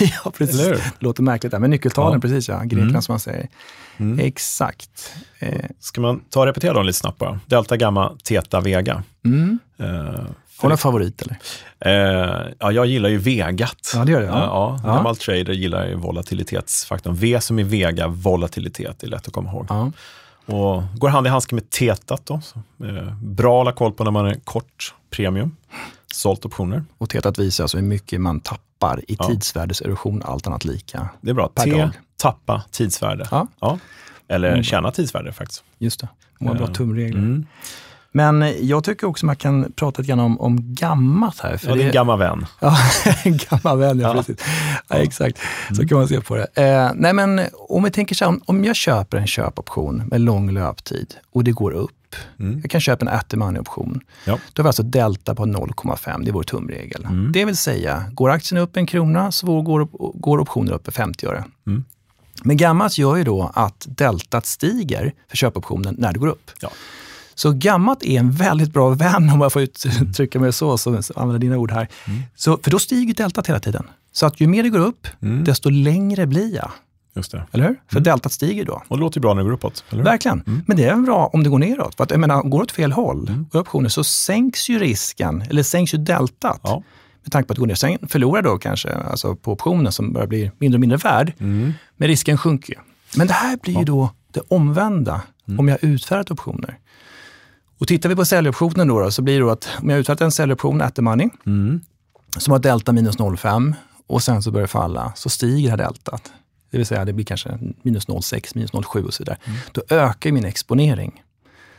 [0.24, 0.66] ja, precis.
[0.66, 2.20] Det låter märkligt där, men nyckeltalen, ja.
[2.20, 2.62] precis ja.
[2.62, 3.02] Grekland mm.
[3.02, 3.48] som man säger.
[3.96, 4.18] Mm.
[4.18, 5.14] Exakt.
[5.38, 5.70] Eh.
[5.80, 7.40] Ska man ta och repetera dem lite snabbt bara?
[7.46, 9.02] Delta, gamma, teta, vega.
[9.24, 9.58] Mm.
[9.78, 10.24] Eh,
[10.60, 11.38] har du en favorit eller?
[11.80, 13.92] Eh, ja, jag gillar ju vegat.
[13.94, 14.26] Ja, det gör det.
[14.26, 14.34] Ja.
[14.34, 14.94] Ja, ja.
[14.94, 17.14] Gammal trader gillar ju volatilitetsfaktorn.
[17.14, 19.66] V som i vega, volatilitet, det är lätt att komma ihåg.
[19.68, 19.92] Ja.
[20.46, 22.40] Och går hand i handske med tetat då.
[22.40, 25.56] Så, eh, bra att hålla koll på när man är kort premium,
[26.14, 26.84] sålt optioner.
[26.98, 29.28] Och tetat visar alltså hur mycket man tappar i ja.
[29.28, 31.08] tidsvärdeserosion, allt annat lika.
[31.20, 31.48] Det är bra.
[31.48, 31.90] T, dag.
[32.16, 33.28] tappa tidsvärde.
[33.30, 33.46] Ja.
[33.60, 33.78] ja.
[34.28, 34.62] Eller mm.
[34.62, 35.64] tjäna tidsvärde faktiskt.
[35.78, 37.18] Just det, många bra eh, tumregler.
[37.18, 37.46] Mm.
[38.12, 41.56] Men jag tycker också man kan prata lite grann om, om gammalt här.
[41.56, 42.46] För ja, det är en gammal vän.
[42.60, 42.76] Ja,
[43.24, 44.14] en gammal vän, ja, ja.
[44.14, 44.36] precis.
[44.88, 45.88] Ja, exakt, så mm.
[45.88, 46.46] kan man se på det.
[46.54, 50.50] Eh, nej men om vi tänker så här, om jag köper en köpoption med lång
[50.50, 51.90] löptid och det går upp.
[52.38, 52.60] Mm.
[52.60, 54.00] Jag kan köpa en at money-option.
[54.24, 54.38] Ja.
[54.52, 57.04] Då har vi alltså delta på 0,5, det är vår tumregel.
[57.04, 57.32] Mm.
[57.32, 59.88] Det vill säga, går aktien upp en krona så går,
[60.20, 61.44] går optionen upp för 50 öre.
[61.66, 61.84] Mm.
[62.42, 66.50] Men gammalt gör ju då att deltat stiger för köpoptionen när det går upp.
[66.60, 66.70] Ja.
[67.40, 71.38] Så gammalt är en väldigt bra vän, om jag får uttrycka mig så, som använder
[71.38, 71.88] dina ord här.
[72.06, 72.20] Mm.
[72.36, 73.86] Så, för då stiger deltat hela tiden.
[74.12, 75.44] Så att ju mer det går upp, Mm.
[75.44, 76.70] desto längre blir jag.
[77.16, 77.42] Just det.
[77.52, 77.80] Eller hur?
[77.88, 78.02] För Mm.
[78.04, 78.82] deltat stiger då.
[78.88, 79.84] Och det låter ju bra när det går uppåt.
[79.90, 80.42] Verkligen.
[80.46, 80.62] Mm.
[80.66, 81.94] Men det är bra om det går neråt.
[81.94, 83.46] För att, jag menar, går det åt fel håll, Mm.
[83.52, 86.60] och optioner, så sänks ju risken, eller sänks ju deltat.
[86.62, 86.82] Ja.
[87.22, 87.74] Med tanke på att det går ner.
[87.74, 91.32] Sen förlorar då kanske alltså på optionen som börjar bli mindre och mindre värd.
[91.38, 91.72] Mm.
[91.96, 92.78] Men risken sjunker ju.
[93.16, 95.60] Men det här blir ju då det omvända Mm.
[95.60, 96.78] om jag utfärdat optioner.
[97.80, 100.20] Och tittar vi på säljoptionen då, då så blir det då att om jag utfärdat
[100.20, 101.80] en säljoption at the money Mm.
[102.38, 103.74] som har delta minus 0,5
[104.06, 106.32] och sen så börjar det falla, så stiger det här deltat.
[106.70, 109.38] Det vill säga det blir kanske minus 0,6, minus 0,7 och så vidare.
[109.44, 109.58] Mm.
[109.72, 111.22] Då ökar min exponering.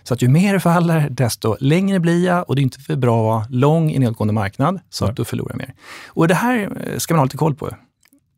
[0.04, 2.96] Så att ju mer det faller, desto längre blir jag och det är inte för
[2.96, 5.10] bra att vara lång i nedgående marknad, så Nej.
[5.12, 5.74] att då förlorar mer.
[6.08, 7.70] Och det här eh, ska man ha lite koll på.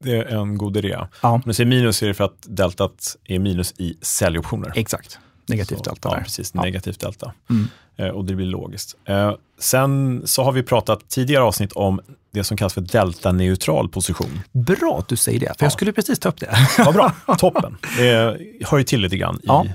[0.04, 0.98] Det är en god idé.
[1.22, 4.72] Ja, Om du säger minus är det för att deltat är minus i säljoptioner.
[4.76, 5.20] exakt.
[5.48, 6.24] Negativt delta ja, där.
[6.24, 6.52] precis.
[6.54, 6.62] Ja.
[6.62, 7.34] Negativt delta.
[7.50, 7.68] Mm.
[7.98, 8.96] Eh, och det blir logiskt.
[9.06, 12.02] Eh, sen så har vi pratat tidigare avsnitt om
[12.32, 14.40] det som kallas för delta-neutral position.
[14.52, 15.66] Bra att du säger det, för Ja.
[15.66, 16.56] jag skulle precis ta upp det.
[16.78, 17.78] Vad bra, toppen.
[17.98, 19.66] Det hör ju till lite grann Ja.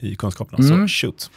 [0.00, 0.64] i, i kunskaperna.
[0.68, 0.88] Mm.
[0.88, 1.30] Så shoot.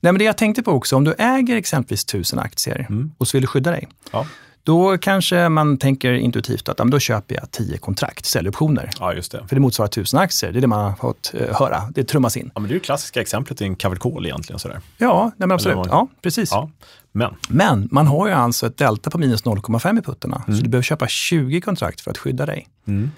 [0.00, 3.12] Nej, men det jag tänkte på också, om du äger exempelvis tusen aktier Mm.
[3.18, 4.26] och så vill du skydda dig, Ja.
[4.66, 8.90] Då kanske man tänker intuitivt att då köper jag 10 kontrakt, säljoptioner.
[9.00, 9.44] ja, just det.
[9.48, 11.82] För det motsvarar tusen aktier, det är det man har fått eh, höra.
[11.94, 12.50] Det trummas in.
[12.54, 14.58] Ja, men det är ju klassiska exemplet i en covered call egentligen.
[14.58, 14.80] Sådär.
[14.98, 15.76] Ja, nej, men absolut.
[15.76, 16.50] Vad- Ja, precis.
[16.52, 16.70] Ja.
[17.12, 20.56] Men, Men man har ju alltså ett delta på minus 0,5 i puttarna, Mm.
[20.58, 22.68] så du behöver köpa 20 kontrakt för att skydda dig.
[22.86, 23.10] mm.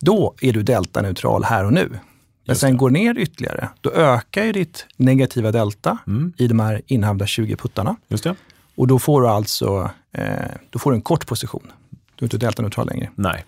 [0.00, 1.98] Då är du delta-neutral här och nu.
[2.46, 6.32] Men sen går ner ytterligare, då ökar ju ditt negativa delta Mm.
[6.38, 7.96] i de här innehavda 20 puttarna.
[8.08, 8.34] just det.
[8.76, 10.26] Och då får du alltså eh,
[10.70, 11.72] då får du en kort position.
[12.16, 13.10] Du är inte delta-neutral längre.
[13.14, 13.44] Nej.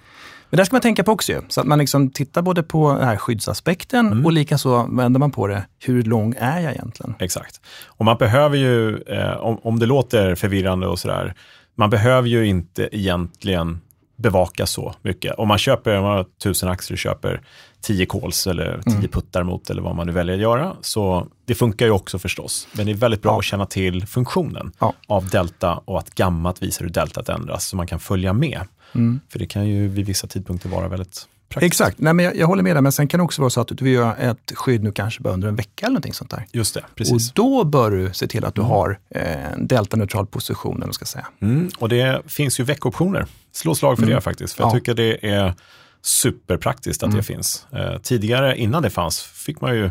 [0.51, 1.41] Men där ska man tänka på också ju.
[1.49, 4.27] Så att man liksom tittar både på den här skyddsaspekten Mm.
[4.27, 7.15] och likaså vänder man på det, hur lång är jag egentligen?
[7.19, 7.61] Exakt.
[7.87, 11.35] Och man behöver ju, eh, om, om det låter förvirrande och sådär,
[11.75, 13.81] man behöver ju inte egentligen
[14.17, 15.35] bevaka så mycket.
[15.35, 17.41] Om man köper, om man har tusen aktier och köper
[17.81, 19.09] tio calls eller tio Mm.
[19.09, 22.69] puttar mot eller vad man nu väljer att göra, så det funkar ju också förstås.
[22.73, 23.39] Men det är väldigt bra Ja.
[23.39, 24.93] att känna till funktionen Ja.
[25.07, 28.61] av delta och att gammalt visar hur deltat ändras så man kan följa med.
[28.95, 29.21] Mm.
[29.29, 31.73] För det kan ju vid vissa tidpunkter vara väldigt praktiskt.
[31.73, 33.61] Exakt, Nej, men jag, jag håller med dig, men sen kan det också vara så
[33.61, 36.31] att du vill göra ett skydd nu kanske bara under en vecka eller någonting sånt
[36.31, 36.47] där.
[36.53, 37.29] Just det, precis.
[37.31, 38.71] Och då bör du se till att du Mm.
[38.71, 41.27] har eh, en delta-neutral position, eller ska säga.
[41.43, 43.27] Mm, och det finns ju veckooptioner.
[43.53, 44.15] Slå slag för Mm.
[44.15, 44.55] det faktiskt.
[44.57, 44.67] För Ja.
[44.67, 45.55] jag tycker det är
[46.03, 47.17] superpraktiskt att Mm.
[47.17, 47.67] det finns.
[47.73, 49.91] Eh, tidigare, innan det fanns, fick man ju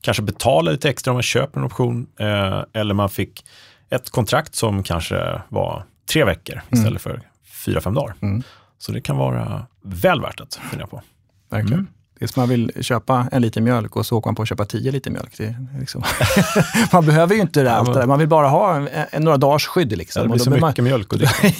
[0.00, 2.06] kanske betala lite extra om man köper en option.
[2.18, 3.44] Eh, eller man fick
[3.90, 7.20] ett kontrakt som kanske var tre veckor istället för
[7.64, 8.14] fyra, fem dagar.
[8.22, 8.42] Mm.
[8.78, 11.02] Så det kan vara väl värt att fundera på.
[11.50, 11.78] Verkligen.
[11.78, 11.92] Mm.
[12.22, 14.48] Det är som man vill köpa en liter mjölk och så åker man på att
[14.48, 15.34] köpa tio liter mjölk.
[15.36, 16.02] Det liksom
[16.92, 18.06] man behöver ju inte det, allt det där.
[18.06, 19.98] Man vill bara ha en, en, några dagars skydd.
[19.98, 20.20] Liksom.
[20.20, 20.84] Ja, det blir så mycket man...
[20.84, 21.30] mjölk och det.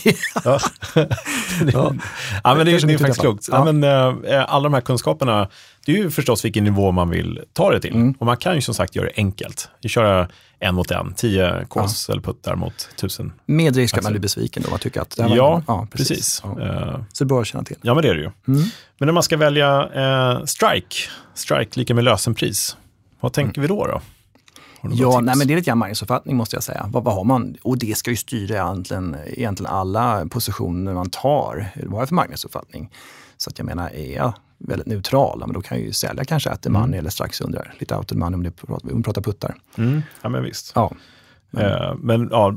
[0.44, 0.58] ja.
[1.72, 1.94] ja.
[2.44, 3.48] ja, men det, Kanske det är faktiskt klokt.
[3.52, 3.72] Ja.
[3.72, 3.84] men,
[4.24, 5.48] eh, alla de här kunskaperna,
[5.86, 7.94] det är ju förstås vilken nivå man vill ta det till.
[7.94, 8.14] Mm.
[8.18, 9.68] Och man kan ju som sagt göra det enkelt.
[9.86, 10.28] Köra
[10.62, 13.32] en mot en, tio calls eller puttar mot tusen.
[13.46, 15.36] Med risk att man Alltså- blir besviken då man tycker att det här var...
[15.36, 16.42] Ja, ja precis.
[16.44, 16.60] Ja.
[16.60, 17.76] Eh, Så det att känna till.
[17.82, 18.30] ja, men det är det ju.
[18.48, 18.62] Mm.
[18.98, 20.96] Men när man ska välja eh, strike,
[21.34, 22.76] strike lika med lösenpris,
[23.20, 23.86] vad tänker vi då?
[23.86, 24.00] då?
[24.92, 26.86] Ja, nej, men det är lite grann marknadsuppfattning måste jag säga.
[26.88, 27.56] Vad, vad har man?
[27.62, 31.70] Och det ska ju styra egentligen, egentligen alla positioner man tar.
[31.82, 32.90] Vad har jag för marknadsuppfattning?
[33.36, 34.32] Så att jag menar, är jag
[34.68, 36.98] väldigt neutral, men då kan jag ju sälja kanske at the money Mm.
[36.98, 37.74] eller strax under.
[37.78, 38.52] Lite out of money om, det,
[38.92, 39.54] om vi pratar puttar.
[39.78, 40.72] Mm, ja, men visst.
[40.74, 40.92] Ja.
[41.56, 42.54] Eh, men ja,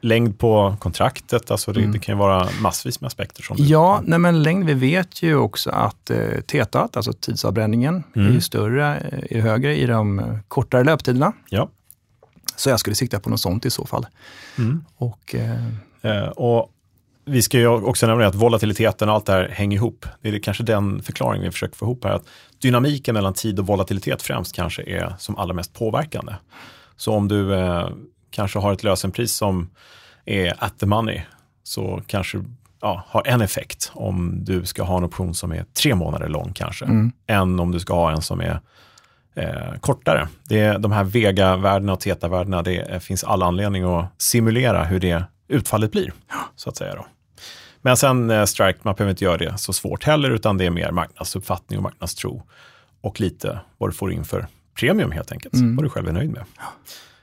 [0.00, 1.92] längd på kontraktet, alltså det, Mm.
[1.92, 3.42] det kan ju vara massvis med aspekter.
[3.42, 8.04] Som du- Ja, nej, men längd, vi vet ju också att eh, tetat, alltså tidsavbränningen,
[8.16, 8.28] Mm.
[8.28, 11.32] är ju större, eh, är högre i de eh, kortare löptiderna.
[11.50, 11.68] Ja.
[12.56, 14.06] Så jag skulle sikta på något sånt i så fall.
[14.58, 14.84] Mm.
[14.96, 15.64] Och, eh,
[16.02, 16.70] Eh, och
[17.26, 20.06] vi ska ju också nämna att volatiliteten och allt det här hänger ihop.
[20.20, 22.12] Det är kanske den förklaringen vi försöker få ihop här.
[22.12, 22.24] Att
[22.62, 26.32] dynamiken mellan tid och volatilitet främst kanske är som allra mest påverkande.
[26.96, 27.88] Så om du eh,
[28.30, 29.70] kanske har ett lösenpris som
[30.24, 31.20] är at the money
[31.62, 32.44] så kanske
[32.80, 36.52] ja, har en effekt om du ska ha en option som är tre månader lång
[36.52, 37.12] kanske, Mm.
[37.26, 38.60] än om du ska ha en som är
[39.34, 40.28] eh, kortare.
[40.48, 45.00] Det är, de här vega-värdena och teta-värdena, det är, finns all anledning att simulera hur
[45.00, 46.12] det utfallet blir.
[46.56, 47.06] Så att säga då.
[47.82, 50.70] Men sen eh, strike, man behöver inte göra det så svårt heller, utan det är
[50.70, 52.42] mer marknadsuppfattning och marknadstro.
[53.00, 54.46] Och lite vad du får in för
[54.80, 55.76] premium helt enkelt, Mm.
[55.76, 56.44] vad du själv är nöjd med.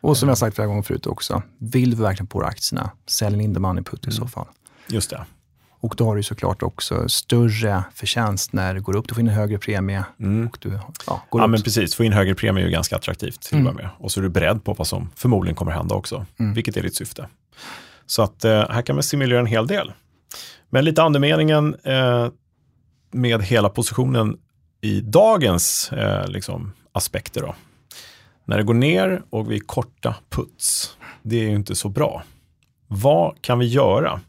[0.01, 3.53] Och som jag sagt flera gånger förut också, vill du verkligen på aktierna, sälj in
[3.53, 4.29] the money put i så Mm.
[4.29, 4.45] fall.
[4.87, 5.25] Just det.
[5.79, 9.07] Och då har du såklart också större förtjänst när det går upp.
[9.07, 10.47] Du får in en högre premie Mm.
[10.47, 11.51] och du ja, går Ja, upp.
[11.51, 11.95] men precis.
[11.95, 13.75] Få in högre premie är ju ganska attraktivt till Mm.
[13.75, 13.89] med.
[13.97, 16.53] Och så är du beredd på vad som förmodligen kommer hända också, Mm.
[16.53, 17.27] vilket är ditt syfte.
[18.11, 19.91] Så att eh, här kan man simulera en hel del.
[20.69, 22.27] Men lite andemeningen eh,
[23.11, 24.37] med hela positionen
[24.81, 27.41] i dagens eh, liksom, aspekter.
[27.41, 27.55] Då.
[28.45, 32.23] När det går ner och vi är korta puts, det är ju inte så bra.
[32.87, 34.21] Vad kan vi göra?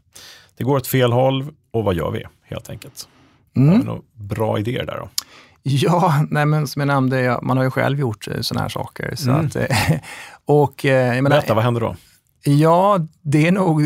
[0.57, 3.07] Det går åt fel håll och vad gör vi helt enkelt?
[3.55, 3.69] Mm.
[3.69, 5.09] Har vi några bra idéer där då?
[5.63, 9.15] Ja, nej men som jag nämnde, man har ju själv gjort sådana här saker.
[9.15, 9.45] Så mm.
[9.45, 9.55] att,
[10.45, 11.95] och, jag menar, Berätta, vad händer då?
[12.45, 13.83] Ja, det är nog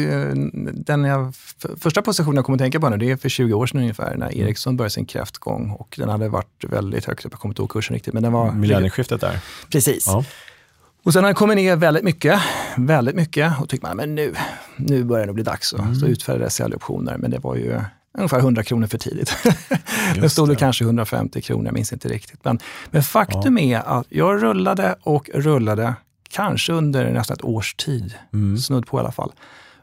[0.74, 1.34] den jag,
[1.80, 4.16] första positionen jag kommer att tänka på nu, det är för 20 år sedan ungefär,
[4.16, 4.48] när mm.
[4.48, 7.70] Ericsson började sin kräftgång och den hade varit väldigt högt upp, jag kommer inte ihåg
[7.70, 8.14] kursen riktigt.
[8.14, 8.52] Men den var...
[8.52, 9.40] Millennieskiftet där.
[9.72, 10.08] Precis.
[10.08, 10.24] Ja.
[11.04, 12.42] Och sen har den kommit ner väldigt mycket,
[12.78, 14.34] väldigt mycket och tyckte man, men nu,
[14.76, 15.74] nu börjar det bli dags.
[15.74, 15.96] Mm.
[15.96, 17.82] Så utfärdades säljoptioner, men det var ju
[18.18, 19.34] ungefär 100 kronor för tidigt.
[20.22, 22.40] det stod det kanske 150 kronor, jag minns inte riktigt.
[22.44, 22.60] Men,
[22.92, 23.64] men faktum ja.
[23.64, 25.94] är att jag rullade och rullade
[26.30, 28.58] kanske under nästan ett års tid, mm.
[28.58, 29.32] snudd på i alla fall.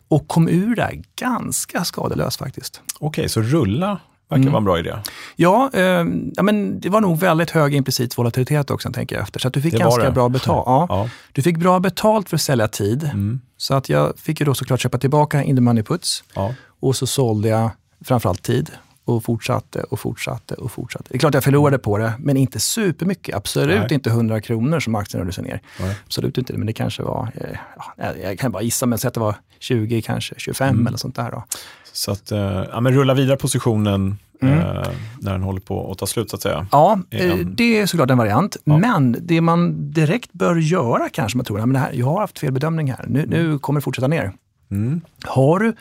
[0.09, 2.81] Och kom ur där ganska skadelös faktiskt.
[2.99, 4.53] Okej, okay, så rulla verkar mm.
[4.53, 4.95] vara en bra idé.
[5.37, 6.05] Ja, eh,
[6.37, 9.41] ja, men det var nog väldigt hög implicit volatilitet också, tänker jag efter.
[9.41, 10.65] Så att du fick det ganska bra betalt.
[10.67, 10.87] Ja.
[10.89, 11.09] ja.
[11.33, 13.05] Du fick bra betalt för att sälja tid.
[13.05, 13.41] Mm.
[13.57, 16.25] Så att jag fick ju då såklart köpa tillbaka in the money puts.
[16.35, 16.55] Ja.
[16.81, 17.71] Och så sålde jag
[18.05, 18.71] framförallt tid
[19.05, 21.05] och fortsatte och fortsatte och fortsatte.
[21.09, 23.35] Det är klart jag förlorade på det, men inte supermycket.
[23.35, 23.95] Absolut Nej.
[23.95, 25.61] inte 100 kronor som aktien rörde sig ner.
[25.81, 25.97] Nej.
[26.07, 27.59] Absolut inte, men det kanske var, eh,
[27.97, 30.87] ja, jag kan bara gissa, men säg att det var 20, kanske 25 mm.
[30.87, 31.31] eller sånt där.
[31.31, 31.45] Då.
[31.93, 32.39] Så att, eh,
[32.73, 34.59] ja, men rulla vidare positionen mm.
[34.59, 34.89] eh,
[35.21, 36.67] när den håller på att ta slut så att säga.
[36.73, 37.55] Ja, en...
[37.55, 38.57] Det är såklart en variant.
[38.65, 38.79] Ja.
[38.79, 42.39] Men det man direkt bör göra kanske, man tror, men det här, jag har haft
[42.39, 43.59] fel bedömning här, nu, nu mm.
[43.59, 44.33] kommer det fortsätta ner.
[44.71, 45.01] Mm.
[45.25, 45.75] Har du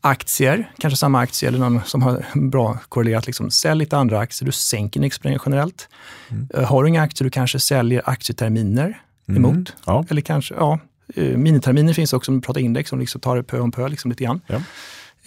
[0.00, 4.46] aktier, kanske samma aktie eller någon som har bra korrelerat, liksom, sälj lite andra aktier,
[4.46, 5.88] du sänker exponeringen generellt.
[6.28, 6.48] Mm.
[6.56, 9.44] Uh, har du inga aktier, du kanske säljer aktieterminer mm.
[9.44, 9.76] emot.
[9.86, 10.04] Ja.
[10.08, 10.78] Eller kanske, ja,
[11.18, 13.88] uh, miniterminer finns också, om vi pratar index, som liksom tar det pö om pö
[13.88, 14.40] liksom lite grann.
[14.46, 14.60] Ja.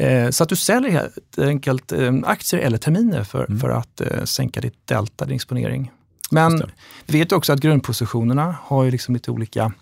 [0.02, 3.60] Uh, så att du säljer helt enkelt aktier eller terminer för, mm.
[3.60, 5.92] för att sänka ditt delta, din exponering.
[6.32, 6.64] Men
[7.06, 9.74] vi vet också att grundpositionerna har ju liksom lite olika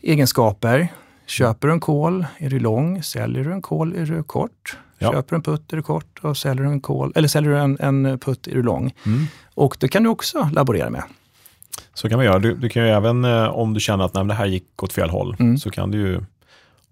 [0.00, 0.88] egenskaper.
[1.26, 4.76] Köper du en kol är du lång, säljer du en kol är du kort.
[4.98, 5.12] Ja.
[5.12, 7.58] Köper du en putt är du kort och säljer du en, kol, eller säljer du
[7.58, 8.94] en, en putt är du lång.
[9.06, 9.26] Mm.
[9.54, 11.02] Och det kan du också laborera med.
[11.94, 12.38] Så kan man göra.
[12.38, 14.92] Du, du kan ju även eh, om du känner att nej, det här gick åt
[14.92, 15.58] fel håll, mm.
[15.58, 16.20] så kan du ju,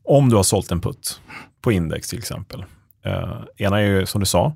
[0.05, 1.21] om du har sålt en putt
[1.61, 2.65] på index till exempel.
[3.05, 4.53] Eh, ena är ju som du sa,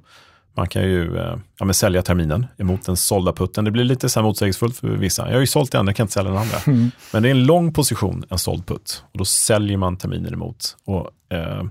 [0.56, 3.64] man kan ju eh, ja, men sälja terminen emot den sålda putten.
[3.64, 5.26] Det blir lite så här motsägelsefullt för vissa.
[5.26, 6.56] Jag har ju sålt en, jag kan inte sälja den andra.
[6.66, 6.90] Mm.
[7.12, 9.04] Men det är en lång position, en såld putt.
[9.12, 10.76] Och då säljer man terminen emot.
[10.84, 11.64] Och, eh,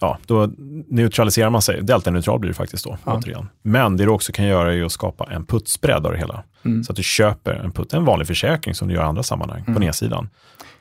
[0.00, 0.50] ja, då
[0.88, 1.82] neutraliserar man sig.
[1.82, 3.14] Delta-neutral blir det faktiskt då, ja.
[3.14, 3.48] återigen.
[3.62, 6.42] Men det du också kan göra är att skapa en puttspread av det hela.
[6.64, 6.84] Mm.
[6.84, 9.60] Så att du köper en putt, en vanlig försäkring som du gör i andra sammanhang,
[9.60, 9.74] mm.
[9.74, 10.28] på nedsidan.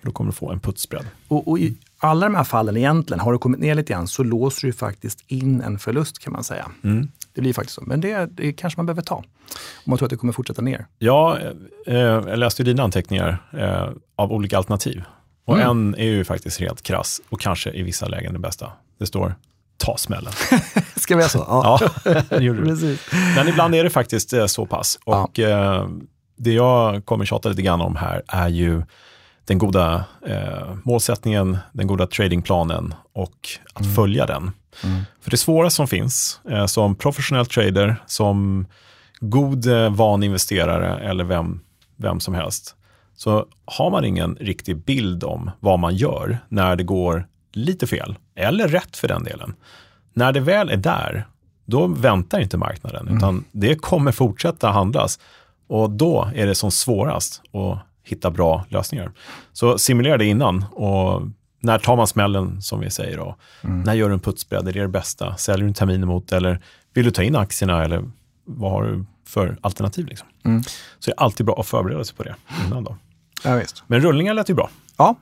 [0.02, 1.06] Då kommer du få en puttspread.
[1.28, 4.24] Och, och i alla de här fallen egentligen, har du kommit ner lite grann så
[4.24, 6.72] låser du faktiskt in en förlust kan man säga.
[6.84, 7.08] Mm.
[7.40, 7.82] Det blir faktiskt så.
[7.86, 9.16] Men det, det kanske man behöver ta.
[9.16, 9.24] Om
[9.86, 10.86] man tror att det kommer fortsätta ner.
[10.98, 11.38] Ja,
[11.88, 15.04] eh, jag läste dina anteckningar eh, av olika alternativ.
[15.46, 15.70] Och mm.
[15.70, 18.72] en är ju faktiskt helt krass och kanske i vissa lägen det bästa.
[19.00, 19.36] Det står
[19.78, 20.34] ta smällen.
[20.96, 21.46] Ska vi så?
[21.48, 22.98] Ja, ja det gjorde du.
[23.36, 25.00] Men ibland är det faktiskt eh, så pass.
[25.04, 25.50] Och ja.
[25.50, 25.88] eh,
[26.38, 28.84] det jag kommer tjata lite grann om här är ju
[29.46, 33.96] den goda eh, målsättningen, den goda tradingplanen och att mm.
[33.96, 34.52] följa den.
[34.84, 35.02] Mm.
[35.22, 38.68] För det svåra som finns eh, som professionell trader, som
[39.20, 41.60] god eh, van investerare eller vem,
[41.96, 42.76] vem som helst,
[43.16, 48.18] så har man ingen riktig bild om vad man gör när det går lite fel,
[48.36, 49.56] eller rätt för den delen.
[50.14, 51.28] När det väl är där,
[51.66, 53.18] då väntar inte marknaden, mm.
[53.18, 55.20] utan det kommer fortsätta handlas.
[55.68, 59.12] Och då är det som svårast att hitta bra lösningar.
[59.54, 61.22] Så simulera det innan och
[61.60, 63.36] när tar man smällen som vi säger då?
[63.62, 63.82] Mm.
[63.82, 64.68] När gör du en putsbredd?
[64.68, 65.38] Är det det bästa?
[65.38, 66.62] Säljer du en termin emot eller
[66.94, 68.04] vill du ta in aktierna eller
[68.46, 70.08] vad har du för alternativ?
[70.08, 70.28] Liksom?
[70.46, 70.64] Mm.
[70.64, 72.84] Så det är alltid bra att förbereda sig på det innan.
[72.84, 72.98] Då.
[73.44, 73.84] Ja, visst.
[73.88, 74.70] Men rullningar lät ju bra.
[74.98, 75.16] Ja,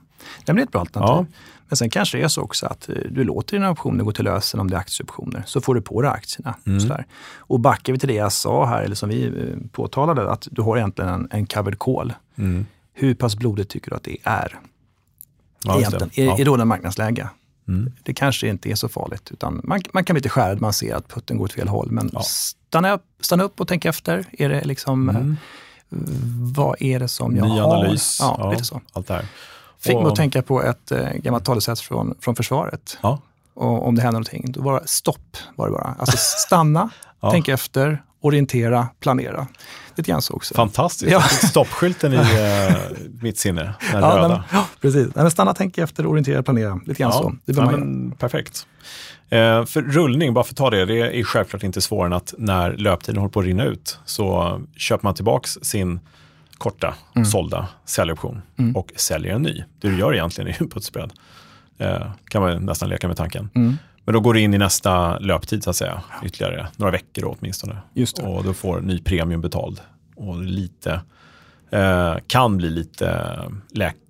[0.44, 1.26] det blir ett bra alternativ.
[1.32, 1.40] Ja.
[1.68, 4.24] Men sen kanske det är så också att eh, du låter dina optioner gå till
[4.24, 6.54] lösen om det är aktieoptioner, så får du på dig aktierna.
[6.66, 6.80] Mm.
[6.80, 7.06] Sådär.
[7.36, 10.62] Och backar vi till det jag sa här, eller som vi eh, påtalade, att du
[10.62, 12.12] har egentligen en, en covered call.
[12.38, 12.66] Mm.
[12.94, 14.58] Hur pass blodigt tycker du att det är?
[15.64, 16.38] Ja, egentligen, i, ja.
[16.38, 17.28] i rådande marknadsläge.
[17.68, 17.92] Mm.
[18.02, 20.94] Det kanske inte är så farligt, utan man, man kan bli lite skärrad man ser
[20.94, 21.90] att putten går åt fel håll.
[21.90, 22.22] Men ja.
[22.22, 24.24] stanna, upp, stanna upp och tänk efter.
[24.32, 25.36] Är det liksom, mm.
[26.54, 27.76] vad är det som jag Ny har?
[27.76, 28.80] analys, ja, ja, lite så.
[28.92, 29.26] allt det här.
[29.78, 32.98] Fick mig att tänka på ett eh, gammalt talesätt från, från försvaret.
[33.00, 33.20] Ja.
[33.54, 35.36] Och om det händer någonting, då det stopp.
[35.56, 35.96] Var det bara.
[35.98, 36.90] Alltså stanna,
[37.30, 39.46] tänk efter, orientera, planera.
[39.94, 40.54] Lite grann så också.
[40.54, 41.12] Fantastiskt.
[41.12, 41.20] Ja.
[41.22, 42.22] Stoppskylten i uh,
[43.22, 44.44] mitt sinne, den ja, röda.
[44.52, 45.06] Ja, Precis.
[45.06, 46.80] Nej, men stanna, tänk efter, orientera, planera.
[46.86, 47.34] Lite grann Ja, så.
[47.44, 48.66] Det ja, men, perfekt.
[49.30, 52.34] Eh, för rullning, bara för att ta det, det är självklart inte svårare än att
[52.38, 56.00] när löptiden håller på att rinna ut så köper man tillbaka sin
[56.58, 57.26] korta Mm.
[57.26, 58.42] sålda säljoption
[58.74, 59.64] och säljer en ny.
[59.80, 61.12] Det du gör egentligen är en putsbredd.
[61.78, 63.50] Eh, kan man nästan leka med tanken.
[63.54, 63.76] Mm.
[64.04, 67.36] Men då går det in i nästa löptid så att säga, ytterligare några veckor då,
[67.40, 67.76] åtminstone.
[68.22, 69.80] Och då får ny premium betald.
[70.16, 71.00] Och lite,
[71.70, 73.38] eh, kan bli lite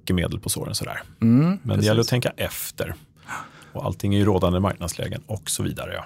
[0.09, 1.03] läkemedel på såren sådär.
[1.23, 2.95] Mm, Men det gäller att tänka efter.
[3.73, 5.95] Och allting är ju rådande marknadslägen och så vidare.
[5.95, 6.05] Ja.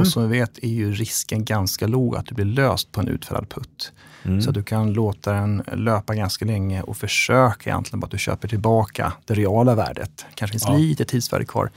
[0.00, 3.08] Och som vi vet är ju risken ganska låg att det blir löst på en
[3.08, 3.92] utfärdad putt.
[4.24, 4.42] Mm.
[4.42, 8.48] Så du kan låta den löpa ganska länge och försöka egentligen bara att du köper
[8.48, 10.24] tillbaka det reala värdet.
[10.34, 10.70] kanske finns Ja.
[10.74, 10.80] Mm.
[10.82, 11.70] lite tidsvärde kvar.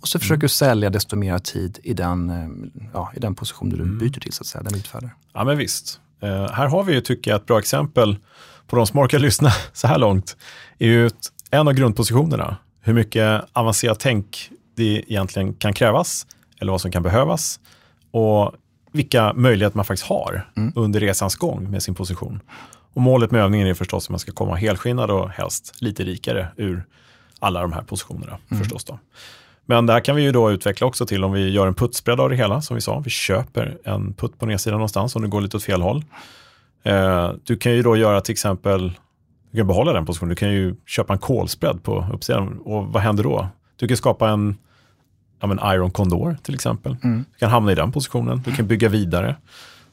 [0.00, 2.48] Och så försöker du sälja desto mer tid i den, eh,
[2.92, 3.98] ja, i den position du Mm.
[3.98, 5.14] byter till, så att säga, den utfärdar.
[5.34, 6.00] ja, men visst.
[6.22, 8.16] Eh, här har vi ju, tycker jag, ett bra exempel
[8.66, 10.36] på de som orkar lyssna så här långt.
[10.82, 12.56] Är ju ett, en av grundpositionerna.
[12.80, 16.26] Hur mycket avancerat tänk det egentligen kan krävas
[16.60, 17.60] eller vad som kan behövas
[18.10, 18.52] och
[18.92, 22.40] vilka möjligheter man faktiskt har under resans gång med sin position.
[22.94, 26.48] Och målet med övningen är förstås att man ska komma helskinnad och helst lite rikare
[26.56, 26.84] ur
[27.38, 28.38] alla de här positionerna.
[28.58, 28.98] förstås då.
[29.66, 32.20] Men det här kan vi ju då utveckla också till om vi gör en putsbredd
[32.20, 32.98] av det hela, som vi sa.
[32.98, 36.04] Vi köper en putt på nedsidan någonstans om det går lite åt fel håll.
[36.82, 38.92] Eh, du kan ju då göra till exempel,
[39.52, 42.58] du kan behålla den positionen, du kan ju köpa en kolspread på uppsidan.
[42.58, 43.48] Och vad händer då?
[43.76, 44.56] Du kan skapa en,
[45.40, 46.96] ja, men Iron Condor till exempel.
[47.02, 47.24] Mm.
[47.32, 49.36] Du kan hamna i den positionen, du kan bygga vidare.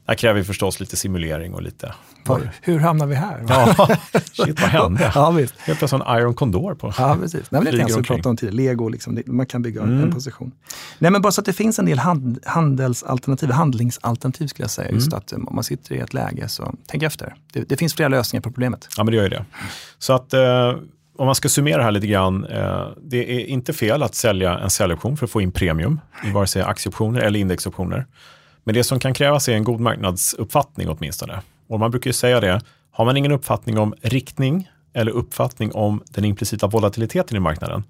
[0.10, 1.94] Det här kräver förstås lite simulering och lite...
[2.26, 3.46] Var, hur hamnar vi här?
[3.48, 3.88] Ja,
[4.32, 5.12] shit vad hände?
[5.16, 5.54] ja visst.
[5.60, 6.94] Helt plötsligt en Iron Condor på.
[6.98, 7.52] Ja, precis.
[7.52, 8.56] Nej, men det är som vi pratade om tidigare.
[8.56, 10.04] Lego, liksom, man kan bygga Mm.
[10.04, 10.52] en position.
[11.00, 14.88] Nej, men bara så att det finns en del hand, handelsalternativ, handlingsalternativ skulle jag säga.
[14.88, 14.96] Mm.
[15.00, 17.36] Just att eh, om man sitter i ett läge, så tänk efter.
[17.54, 18.88] Det, det finns flera lösningar på problemet.
[18.98, 19.46] Ja, men det gör ju det.
[20.00, 20.76] Så att eh,
[21.18, 22.46] om man ska summera här lite grann.
[22.46, 26.32] Eh, det är inte fel att sälja en säljoption för att få in premium i
[26.32, 28.06] vare sig aktieoptioner eller indexoptioner.
[28.70, 31.42] Men det som kan krävas är en god marknadsuppfattning åtminstone.
[31.68, 32.62] Och man brukar ju säga det,
[32.92, 37.84] har man ingen uppfattning om riktning eller uppfattning om den implicita volatiliteten i marknaden,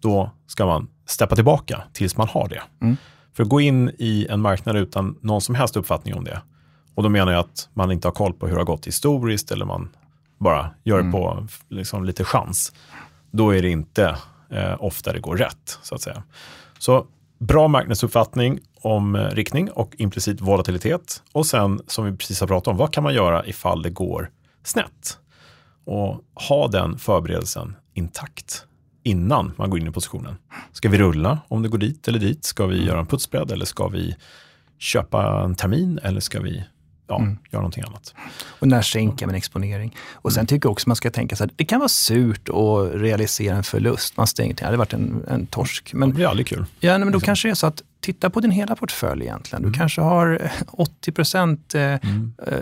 [0.00, 2.62] då ska man steppa tillbaka tills man har det.
[2.82, 2.96] Mm.
[3.32, 6.40] För att gå in i en marknad utan någon som helst uppfattning om det,
[6.94, 9.50] och då menar jag att man inte har koll på hur det har gått historiskt
[9.50, 9.88] eller man
[10.38, 12.72] bara gör det på liksom, lite chans.
[13.30, 14.16] Då är det inte
[14.50, 16.22] eh, ofta det går rätt, så att säga.
[16.78, 17.06] Så
[17.38, 21.22] bra marknadsuppfattning om eh, riktning och implicit volatilitet.
[21.32, 24.30] Och sen, som vi precis har pratat om, vad kan man göra ifall det går
[24.62, 25.18] snett?
[25.84, 28.64] Och ha den förberedelsen intakt
[29.02, 30.36] innan man går in i positionen.
[30.72, 32.44] Ska vi rulla om det går dit eller dit?
[32.44, 34.16] Ska vi göra en putsbredd eller ska vi
[34.78, 36.64] köpa en termin eller ska vi
[37.06, 38.14] ja, göra någonting annat?
[38.46, 39.96] Och när sänker man exponering?
[40.12, 43.00] Och sen tycker jag också man ska tänka så här, det kan vara surt att
[43.00, 44.16] realisera en förlust.
[44.16, 45.88] Man stänger till, det hade varit en, en torsk.
[45.92, 46.66] Det Men, blir aldrig kul.
[46.80, 49.62] ja, men då kanske det är så att titta på din hela portfölj egentligen.
[49.62, 51.98] Du kanske har eh, 80 procent eh, eh,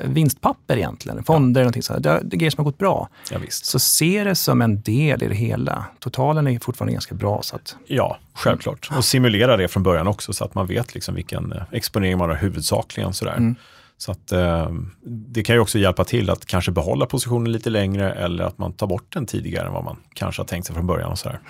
[0.05, 2.03] vinstpapper egentligen, fonder eller någonting sånt.
[2.03, 3.09] Det, det är grejer som har gått bra.
[3.31, 3.65] Ja, visst.
[3.65, 5.85] Så se det som en del i det hela.
[5.99, 7.43] Totalen är fortfarande ganska bra.
[7.43, 8.91] Så att, Ja, självklart.
[8.97, 12.29] Och simulera det från början också så att man vet liksom vilken eh, exponering man
[12.29, 13.13] har huvudsakligen.
[13.15, 13.55] Sådär.
[13.99, 14.71] Så att, eh,
[15.07, 18.73] det kan ju också hjälpa till att kanske behålla positionen lite längre eller att man
[18.73, 21.11] tar bort den tidigare än vad man kanske har tänkt sig från början.
[21.11, 21.41] Och sådär.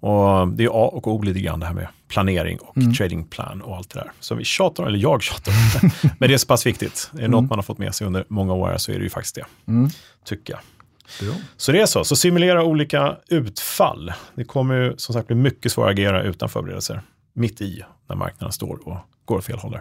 [0.00, 3.76] Och det är A och O lite grann det här med planering och tradingplan och
[3.76, 4.12] allt det där.
[4.20, 6.10] Så vi tjatar, eller jag tjatar om det.
[6.18, 7.10] Men det är så pass viktigt.
[7.14, 9.10] Är det något man har fått med sig under många år så är det ju
[9.10, 9.44] faktiskt det.
[10.24, 10.60] Tycker jag.
[11.28, 11.34] bra.
[11.56, 12.04] Så det är så.
[12.04, 14.12] Så simulera olika utfall.
[14.34, 17.02] Det kommer ju som sagt bli mycket svårare att agera utan förberedelser.
[17.32, 19.78] Mitt i när marknaden står och går åt fel håll.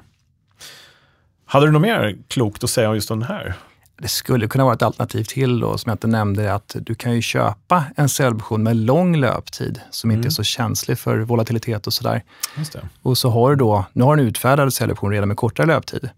[1.49, 1.53] Där.
[1.53, 3.53] Hade du något mer klokt att säga om just den här?
[4.01, 7.15] Det skulle kunna vara ett alternativ till då, som jag inte nämnde, att du kan
[7.15, 11.93] ju köpa en säljoption med lång löptid som inte är så känslig för volatilitet och
[11.93, 12.23] sådär.
[13.01, 16.09] Och så har du då, nu har du en utfärdad säljoption redan med kortare löptid.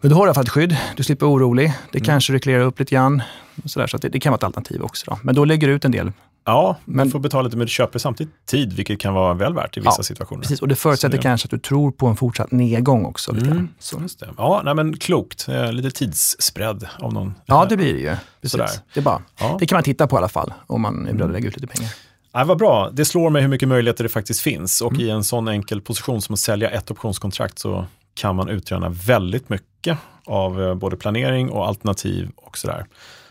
[0.00, 1.72] Men du har i alla fall ett skydd, du slipper orolig.
[1.92, 3.22] Det kanske reglerar upp lite grann.
[3.64, 5.10] Och sådär, så att det, det kan vara ett alternativ också.
[5.10, 5.18] Då.
[5.22, 6.12] Men då lägger du ut en del.
[6.46, 9.54] Ja, men du får betala lite, men du köper samtidigt tid, vilket kan vara väl
[9.54, 10.42] värt i vissa Ja, situationer.
[10.42, 13.32] Precis, och det förutsätter Så kanske att du tror på en fortsatt nedgång också.
[13.32, 13.46] Lite.
[13.46, 14.00] Mm, Så.
[14.00, 14.28] Just det.
[14.36, 15.48] Ja, nej, men klokt.
[15.48, 17.34] Eh, lite tidsspread av någon.
[17.46, 18.06] Ja, det blir det ju.
[18.40, 18.50] Precis.
[18.52, 18.68] Sådär.
[18.94, 19.56] Det, bara, Ja.
[19.60, 21.56] det kan man titta på i alla fall, om man är beredd att lägga ut
[21.60, 21.90] lite pengar.
[22.34, 22.90] Nej, vad bra.
[22.92, 24.80] Det slår mig hur mycket möjligheter det faktiskt finns.
[24.80, 24.92] Mm.
[24.94, 28.88] Och i en sån enkel position som att sälja ett optionskontrakt så kan man utröna
[28.88, 32.86] väldigt mycket av eh, både planering och alternativ och sådär.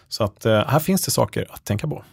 [0.10, 2.04] Så att eh, här finns det saker att tänka på.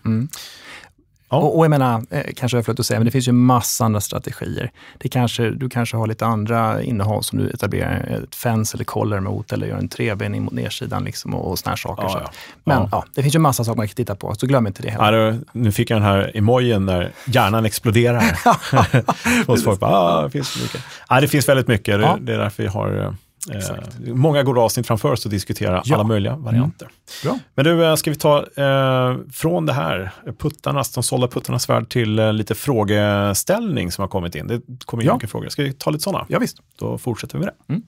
[1.32, 1.38] Ja.
[1.38, 4.00] Och, och jag menar, eh, kanske för att säga, men det finns ju massa andra
[4.00, 4.70] strategier.
[4.98, 9.20] Det kanske, du kanske har lite andra innehav som du etablerar ett fence eller collar
[9.20, 12.02] mot eller gör en trebening mot nedsidan liksom och, och såna här saker.
[12.02, 12.18] Ja, så.
[12.18, 12.30] ja.
[12.64, 13.04] Men Ja.
[13.14, 15.38] det finns ju massa saker man kan titta på, så glöm inte det heller.
[15.52, 18.22] Nu fick jag den här emojin där hjärnan exploderar.
[19.46, 20.80] Hos folk bara, ah, det finns mycket.
[21.08, 22.00] Ja, det finns väldigt mycket.
[22.00, 23.16] Det, det är därför vi har
[23.50, 25.94] eh, många goda avsnitt framför oss att diskutera Ja.
[25.94, 26.88] alla möjliga varianter.
[27.24, 27.38] Bra.
[27.54, 31.88] Men du, eh, ska vi ta eh, från det här, puttarnas, de sålda puttarnas värld
[31.90, 34.46] till eh, lite frågeställning som har kommit in.
[34.46, 35.14] Det kommer in Ja.
[35.14, 35.48] mycket frågor.
[35.48, 36.26] Ska vi ta lite sådana?
[36.28, 36.56] Ja, visst.
[36.78, 37.80] Då fortsätter vi med det.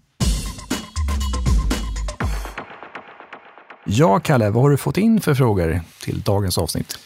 [3.87, 6.99] Ja, Kalle, vad har du fått in för frågor till dagens avsnitt?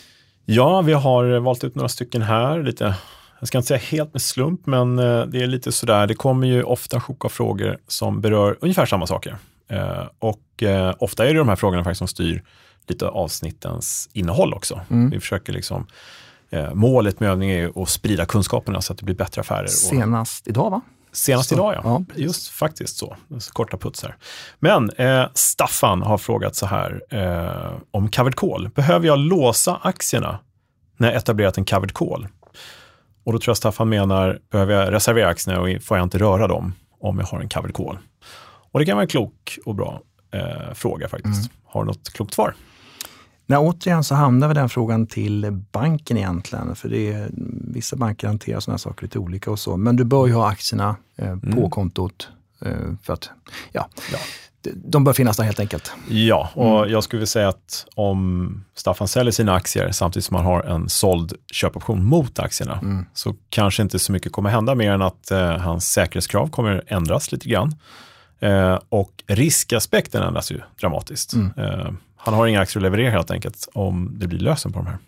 [0.45, 2.63] Ja, vi har valt ut några stycken här.
[2.63, 2.95] Lite,
[3.39, 6.07] jag ska inte säga helt med slump, men eh, det är lite sådär.
[6.07, 9.37] Det kommer ju ofta sjuka frågor som berör ungefär samma saker.
[9.71, 12.43] Eh, Och eh, ofta är det de här frågorna faktiskt som styr
[12.89, 14.81] lite avsnittens innehåll också.
[14.91, 15.11] Mm.
[15.11, 15.87] Vi försöker liksom,
[16.75, 19.67] målet med övningen är att sprida kunskaperna så att det blir bättre affärer.
[19.67, 20.81] Senast idag, va?
[21.13, 21.81] senast Så, idag, ja.
[21.85, 22.05] ja.
[22.15, 23.17] Just faktiskt så.
[23.39, 24.17] så korta putsar.
[24.59, 28.69] Men eh, Staffan har frågat så här eh, om covered call.
[28.69, 30.39] Behöver jag låsa aktierna
[30.97, 32.29] när jag etablerat en covered call?
[33.29, 36.47] Och då tror jag Staffan menar, behöver jag reservera aktierna och får jag inte röra
[36.47, 37.99] dem om jag har en covered call?
[38.73, 40.01] Och det kan vara en klok och bra
[40.35, 41.51] eh, fråga faktiskt.
[41.51, 41.51] Mm.
[41.65, 42.55] Har du något klokt svar?
[43.47, 46.77] Nej, återigen så hamnar vi den frågan till banken egentligen.
[46.77, 47.31] För det är,
[47.75, 49.77] vissa banker hanterar sådana saker lite olika och så.
[49.77, 52.29] Men du bör ju ha aktierna eh, på kontot.
[52.65, 52.73] Eh,
[53.03, 53.31] för att,
[53.73, 54.19] ja, Ja.
[54.75, 55.93] De- bör finnas där helt enkelt.
[56.09, 60.45] Ja, och jag skulle vilja säga att om Staffan säljer sina aktier samtidigt som han
[60.45, 65.03] har en såld köpoption mot aktierna så kanske inte så mycket kommer hända mer än
[65.03, 67.75] att eh, hans säkerhetskrav kommer ändras lite grann.
[68.41, 71.35] Eh, och riskaspekten ändras ju dramatiskt.
[71.35, 74.87] Eh, han har inga aktier att leverera helt enkelt om det blir lösen på de
[74.87, 74.99] här.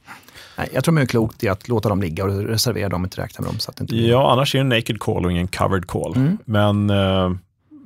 [0.59, 3.07] Nej, jag tror det är klokt i att låta dem ligga och reservera dem och
[3.07, 3.59] inte räkna med dem.
[3.59, 4.09] Så att inte blir...
[4.11, 6.37] Ja, annars är det en naked call och ingen covered call.
[6.45, 7.31] Men eh,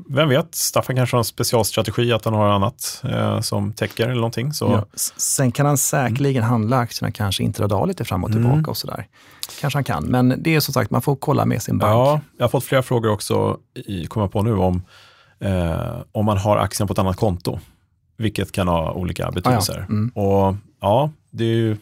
[0.08, 4.14] vem vet, Staffan kanske har en specialstrategi att han har annat eh, som täcker eller
[4.14, 4.52] någonting.
[4.52, 4.98] Så Ja.
[5.16, 9.06] Sen kan han säkerligen handla aktierna kanske intradag lite fram och tillbaka och sådär.
[9.60, 11.90] Kanske han kan, men det är som sagt, man får kolla med sin bank.
[11.90, 14.82] Ja, jag har fått flera frågor också, i, kommer jag på nu, om
[15.38, 17.60] eh, om man har aktien på ett annat konto.
[18.16, 19.86] Vilket kan ha olika betydelser.
[19.88, 20.08] Mm.
[20.08, 21.76] Och ja, det är ju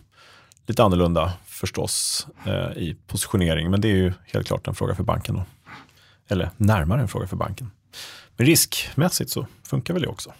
[0.66, 5.02] lite annorlunda förstås eh, i positionering, men det är ju helt klart en fråga för
[5.04, 5.34] banken.
[5.34, 5.44] Då.
[6.28, 7.70] Eller närmare en fråga för banken.
[8.36, 10.32] Men riskmässigt så funkar väl det också.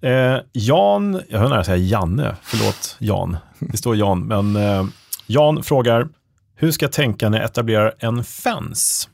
[0.00, 4.84] Eh, Jan, jag höll nära att säga Janne, förlåt Jan, det står Jan, men eh,
[5.26, 6.08] Jan frågar,
[6.54, 9.08] hur ska jag tänka när jag etablerar en fence?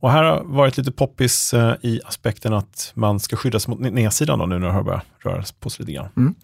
[0.00, 4.38] Och här har varit lite poppis eh, i aspekten att man ska skyddas mot nedsidan
[4.38, 6.08] då, nu när det har börjat röra på sig lite grann.
[6.16, 6.34] Mm.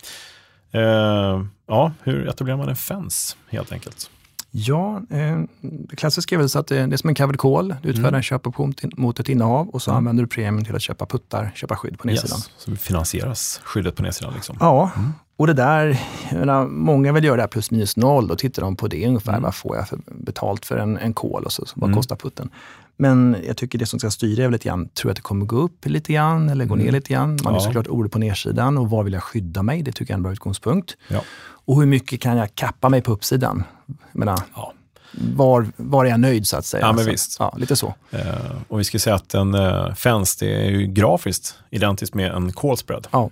[0.72, 4.10] Eh, ja, hur etablerar man en fence helt enkelt?
[4.56, 7.74] Ja, eh, det klassiska är väl så att det, det är som en covered call.
[7.82, 11.06] Du utfärdar en köpoption mot ett innehav och så använder du premien till att köpa
[11.06, 12.38] puttar, köpa skydd på nedsidan.
[12.38, 14.34] Yes, så finansieras skyddet på nedsidan.
[14.34, 14.56] Liksom.
[14.60, 14.90] Ja,
[15.36, 16.00] och det där,
[16.32, 18.28] menar, många vill göra det här plus minus noll.
[18.28, 19.40] Då tittar de på det ungefär.
[19.40, 22.48] Vad får jag för betalt för en, en call och så, så vad kostar putten?
[22.96, 25.22] Men jag tycker det som ska styra är väl lite grann, tror jag att det
[25.22, 27.38] kommer gå upp lite grann eller gå ner lite grann?
[27.44, 27.60] Man är Ja.
[27.64, 29.82] såklart orolig på nedsidan och var vill jag skydda mig?
[29.82, 30.96] Det tycker jag är en bra utgångspunkt.
[31.08, 31.20] Ja.
[31.66, 33.64] Och hur mycket kan jag kappa mig på uppsidan?
[34.12, 34.72] Menar, Ja.
[35.12, 36.86] var, var är jag nöjd så att säga?
[36.86, 37.36] Ja, men så, visst.
[37.38, 37.94] Ja, lite så.
[38.10, 38.34] Eh,
[38.68, 42.52] och vi ska säga att en eh, fence, det är ju grafiskt identiskt med en
[42.52, 43.06] call spread.
[43.10, 43.30] Ja.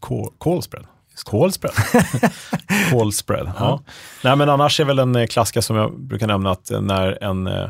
[0.00, 0.86] Call, call spread?
[1.24, 1.74] Call spread?
[2.90, 3.82] call spread, ja.
[4.24, 7.22] Nej, men annars är väl en eh, klassiker som jag brukar nämna att eh, när
[7.24, 7.68] en eh,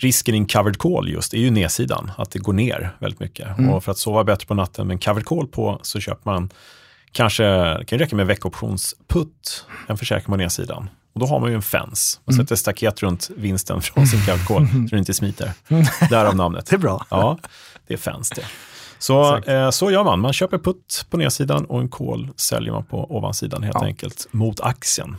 [0.00, 3.48] risken i en covered call just är ju nedsidan, att det går ner väldigt mycket.
[3.70, 6.50] Och för att sova bättre på natten med en covered call på så köper man
[7.12, 7.44] kanske,
[7.78, 10.90] det kan räcka med veckoptionsputt, en försäkring på nedsidan.
[11.16, 12.18] Och då har man ju en fence.
[12.24, 15.52] Man sätter staket runt vinsten från sin covered call så den inte smiter.
[16.10, 16.66] Därav namnet.
[16.70, 17.06] Det är bra.
[17.10, 17.38] Ja,
[17.86, 18.44] det är fence det.
[18.98, 20.20] Så, eh, så gör man.
[20.20, 23.86] Man köper putt på nedsidan och en call säljer man på ovansidan helt Ja.
[23.86, 25.16] enkelt mot aktien.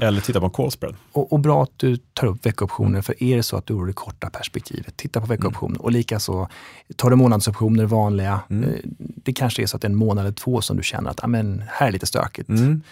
[0.00, 0.94] Eller titta på en call spread.
[1.12, 3.86] Och, och bra att du tar upp veckoptioner, för är det så att du har
[3.86, 5.82] det korta perspektivet, titta på veckoptioner.
[5.82, 6.48] Och likaså,
[6.96, 8.56] tar du månadsoptioner vanliga, eh,
[8.98, 11.24] det kanske är så att det är en månad eller två som du känner att
[11.24, 12.48] ah, men, här är lite stökigt.
[12.48, 12.82] Mm.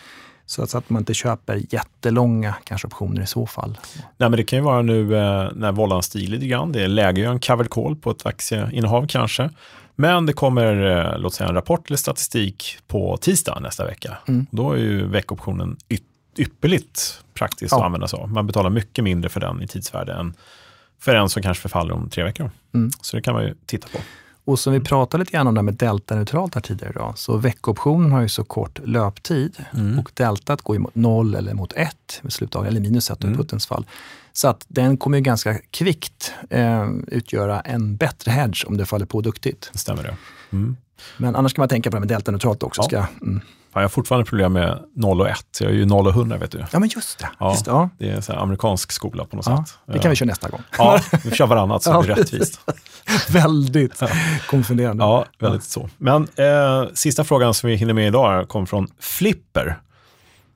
[0.47, 3.79] Så att, så att man inte köper jättelånga kanske optioner i så fall.
[4.17, 6.73] Nej, men det kan ju vara nu eh, när vållan stiger lite grann.
[6.73, 9.51] Det är läge att göra en covered call på ett aktieinnehav kanske.
[9.97, 14.17] Men det kommer, eh, låt säga en rapport eller statistik på tisdag nästa vecka.
[14.29, 14.47] Mm.
[14.51, 15.77] Då är ju veckoptionen
[16.39, 17.79] ypperligt praktiskt Ja.
[17.79, 18.31] att använda sig av.
[18.33, 20.35] Man betalar mycket mindre för den i tidsvärde än
[21.01, 22.51] för en som kanske förfaller om tre veckor.
[22.75, 22.91] Mm.
[23.01, 23.99] Så det kan man ju titta på.
[24.47, 27.37] Och som vi pratade lite grann om det här med delta-neutralt här tidigare idag, så
[27.37, 29.99] veckooptionen har ju så kort löptid Mm.
[29.99, 33.35] och deltat går ju mot noll eller mot ett med slutdagen, eller minus ett Mm.
[33.35, 33.87] i puttens fall.
[34.33, 39.07] Så att den kommer ju ganska kvickt eh, utgöra en bättre hedge om det faller
[39.07, 39.71] på duktigt.
[39.73, 40.17] Det stämmer det.
[40.53, 40.77] Mm.
[41.17, 42.83] Men annars kan man tänka på det med delta-neutralt också.
[42.83, 42.87] Ja.
[42.89, 43.41] Ska, mm.
[43.75, 45.39] Fan, jag har fortfarande problem med 0 och 1.
[45.61, 46.65] Jag är ju 0 och 100 vet du.
[46.73, 47.29] Ja, men just det.
[47.39, 47.51] Ja.
[47.51, 47.89] Just det, ja.
[47.99, 49.79] Det är här amerikansk skola på något Ja, sätt.
[49.87, 50.63] det kan vi köra nästa gång.
[50.79, 52.61] Ja, vi kör varannat så det blir rättvist.
[53.29, 54.03] Väldigt
[54.47, 55.05] konfunderande.
[55.05, 55.89] Ja, väldigt så.
[55.99, 59.79] Men eh, sista frågan som vi hinner med idag kom från Flipper.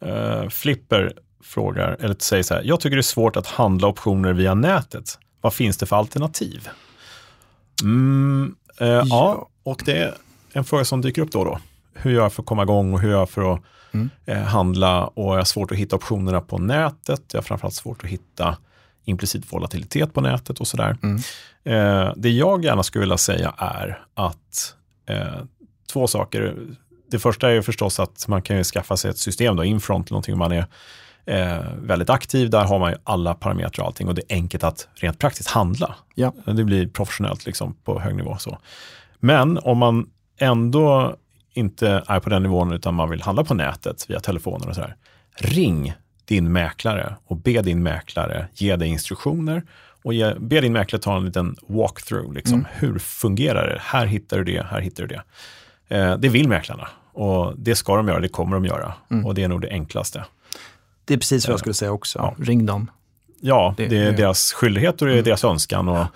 [0.05, 1.13] Eh, Flipper
[1.45, 5.19] frågar, eller säger så här, jag tycker det är svårt att handla optioner via nätet.
[5.41, 6.69] Vad finns det för alternativ?
[7.83, 9.05] Mm, eh, ja.
[9.09, 9.49] Ja.
[9.63, 10.15] och det är
[10.53, 11.59] en fråga som dyker upp då och då.
[12.03, 13.61] Hur gör jag för att komma igång och hur gör jag för att
[13.93, 14.11] Mm.
[14.27, 15.07] eh, handla?
[15.07, 17.23] Och jag har svårt att hitta optionerna på nätet.
[17.33, 18.57] Jag har framförallt svårt att hitta
[19.05, 20.97] implicit volatilitet på nätet och sådär.
[21.03, 21.17] Mm.
[21.65, 24.75] Eh, det jag gärna skulle vilja säga är att
[25.07, 25.43] eh,
[25.93, 26.57] två saker.
[27.11, 30.11] Det första är ju förstås att man kan ju skaffa sig ett system, då, Infront
[30.11, 30.67] någonting, man är
[31.27, 32.51] eh, väldigt aktiv.
[32.51, 35.49] Där har man ju alla parametrar och allting och det är enkelt att rent praktiskt
[35.51, 35.95] handla.
[36.15, 36.33] Ja.
[36.45, 38.37] Det blir professionellt liksom på hög nivå.
[38.39, 38.59] Så.
[39.21, 40.07] Men om man
[40.39, 41.17] ändå
[41.59, 44.97] inte är på den nivån utan man vill handla på nätet via telefoner och sådär.
[45.37, 45.93] Ring
[46.25, 49.63] din mäklare och be din mäklare ge dig instruktioner
[50.05, 52.33] och ge, be din mäklare ta en liten walkthrough.
[52.35, 52.67] Liksom.
[52.73, 53.79] Hur fungerar det?
[53.83, 55.23] Här hittar du det, här hittar du det.
[55.97, 58.93] Eh, det vill mäklarna och det ska de göra, det kommer de göra.
[59.25, 60.25] Och det är nog det enklaste.
[61.05, 62.19] Det är precis vad jag skulle säga också.
[62.19, 62.35] Ja.
[62.45, 62.91] Ring dem.
[63.41, 65.89] Ja, det, Det- är deras skyldighet och det är deras önskan.
[65.89, 66.09] Och, Ja.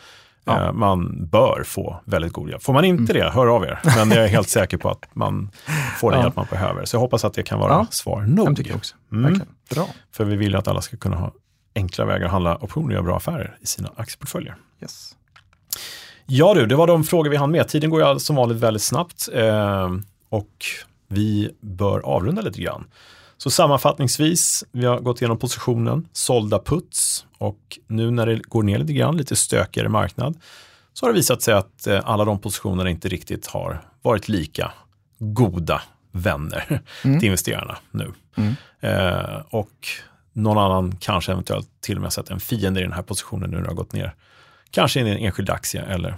[0.47, 2.63] Eh, man bör få väldigt god hjälp.
[2.63, 3.81] Får man inte det, hör av er.
[3.97, 5.51] Men jag är helt säker på att man
[6.01, 6.25] får den Ja.
[6.27, 6.85] hjälp man behöver.
[6.85, 7.87] Så jag hoppas att det kan vara Ja.
[7.91, 8.57] svar Jag nog.
[8.57, 8.95] tycker jag också.
[9.13, 9.41] Mm.
[9.75, 9.87] Bra.
[10.13, 11.33] För vi vill ju att alla ska kunna ha
[11.75, 14.57] enkla vägar att handla optioner och göra bra affärer i sina aktieportföljer.
[14.83, 15.17] Yes.
[16.27, 17.69] Ja du, det var de frågor vi hann med.
[17.69, 19.91] Tiden går ju som vanligt väldigt snabbt eh,
[20.29, 20.49] och
[21.09, 22.85] vi bör avrunda lite grann.
[23.43, 28.79] Så sammanfattningsvis, vi har gått igenom positionen, sålda puts och nu när det går ner
[28.79, 30.41] lite grann, lite stökigare marknad,
[30.93, 34.73] så har det visat sig att eh, alla de positionerna inte riktigt har varit lika
[35.19, 35.83] goda
[36.13, 38.13] vänner till investerarna nu.
[38.37, 38.55] Mm.
[38.81, 39.87] Eh, och
[40.33, 43.57] någon annan kanske eventuellt till och med sett en fiende i den här positionen nu
[43.57, 44.15] när det har gått ner.
[44.71, 46.17] Kanske i en enskild aktie eller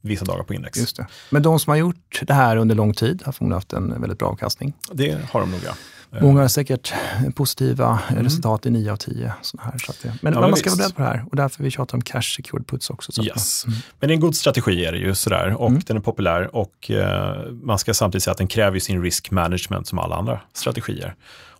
[0.00, 0.78] vissa dagar på index.
[0.78, 1.06] Just det.
[1.30, 4.18] Men de som har gjort det här under lång tid har förmodligen haft en väldigt
[4.18, 4.72] bra avkastning.
[4.92, 5.72] Det har de nog ja.
[6.20, 6.92] Många har säkert
[7.34, 9.32] positiva resultat i 9 av 10.
[9.42, 10.78] Såna här, så att det, men, men man ska visst.
[10.78, 13.12] vara beredd på det här och därför vi tjatar om cash secured puts också.
[13.12, 13.66] Så Yes.
[13.66, 15.82] man- Men det är en god strategi är det ju sådär och Mm.
[15.86, 19.86] den är populär och eh, man ska samtidigt säga att den kräver sin risk management
[19.86, 21.14] som alla andra strategier.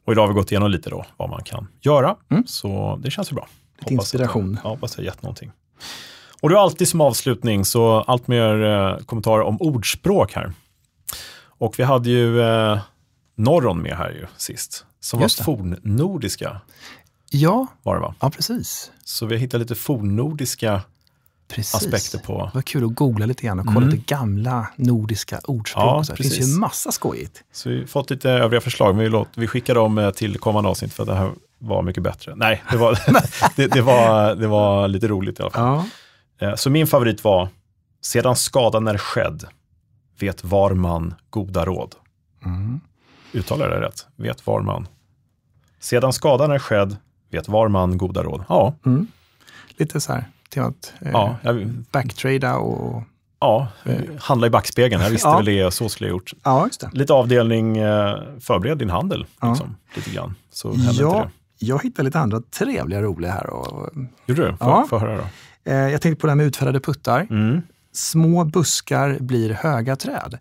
[0.04, 2.46] Och idag har vi gått igenom lite då vad man kan göra, Mm.
[2.46, 3.48] så det känns ju bra.
[3.80, 4.54] Lite inspiration.
[4.58, 5.50] Att, ja, hoppas det har gett någonting.
[6.40, 10.52] Och du har alltid som avslutning så allt mer eh, kommentarer om ordspråk här.
[11.58, 12.78] Och vi hade ju eh,
[13.36, 16.60] Norron med här ju sist, som Just var fornnordiska
[17.30, 18.14] ja, var det va?
[18.20, 18.90] ja, precis.
[19.04, 20.82] Så vi har hittat lite fornnordiska
[21.48, 21.74] precis.
[21.74, 23.88] aspekter på Det var kul att googla lite grann och kolla Mm.
[23.90, 25.84] lite gamla nordiska ordspråk.
[25.84, 26.04] Ja.
[26.08, 27.44] Det finns ju massa skojigt.
[27.52, 30.38] Så vi har fått lite övriga förslag, men vi, låt, vi skickar dem eh, till
[30.38, 32.34] kommande avsnitt för att det här var mycket bättre.
[32.36, 32.98] Nej, det var,
[33.56, 35.84] det, det var, det var lite roligt i alla fall.
[36.38, 36.46] Ja.
[36.48, 37.48] Eh, Så min favorit var,
[38.00, 39.44] sedan skadan är skedd,
[40.18, 41.94] vet var man goda råd.
[42.44, 42.80] Mm.
[43.36, 44.06] Uttalar det rätt?
[44.16, 44.88] Vet var man.
[45.80, 46.96] Sedan skadan är skedd,
[47.30, 48.44] vet var man goda råd.
[48.48, 49.06] Ja, Mm.
[49.78, 50.24] Lite så här
[50.54, 53.02] temat eh, ja, jag, backtrada och...
[53.40, 53.68] ja
[54.20, 55.02] handla i backspegeln.
[55.02, 55.36] Jag visste Ja.
[55.36, 56.32] väl det, så skulle jag gjort.
[56.44, 56.68] Ja.
[56.92, 59.48] Lite avdelning, eh, förbered din handel, Ja.
[59.48, 60.34] liksom, lite grann.
[60.50, 61.30] Så Ja, det.
[61.66, 63.50] jag hittade lite andra trevliga, roliga här.
[63.50, 63.90] Och,
[64.26, 64.56] Gjorde du?
[64.56, 64.86] Får, Ja.
[64.90, 65.24] jag höra då.
[65.70, 67.26] eh, jag tänkte på det här med utfärdade puttar.
[67.30, 67.62] Mm.
[67.92, 70.38] Små buskar blir höga träd.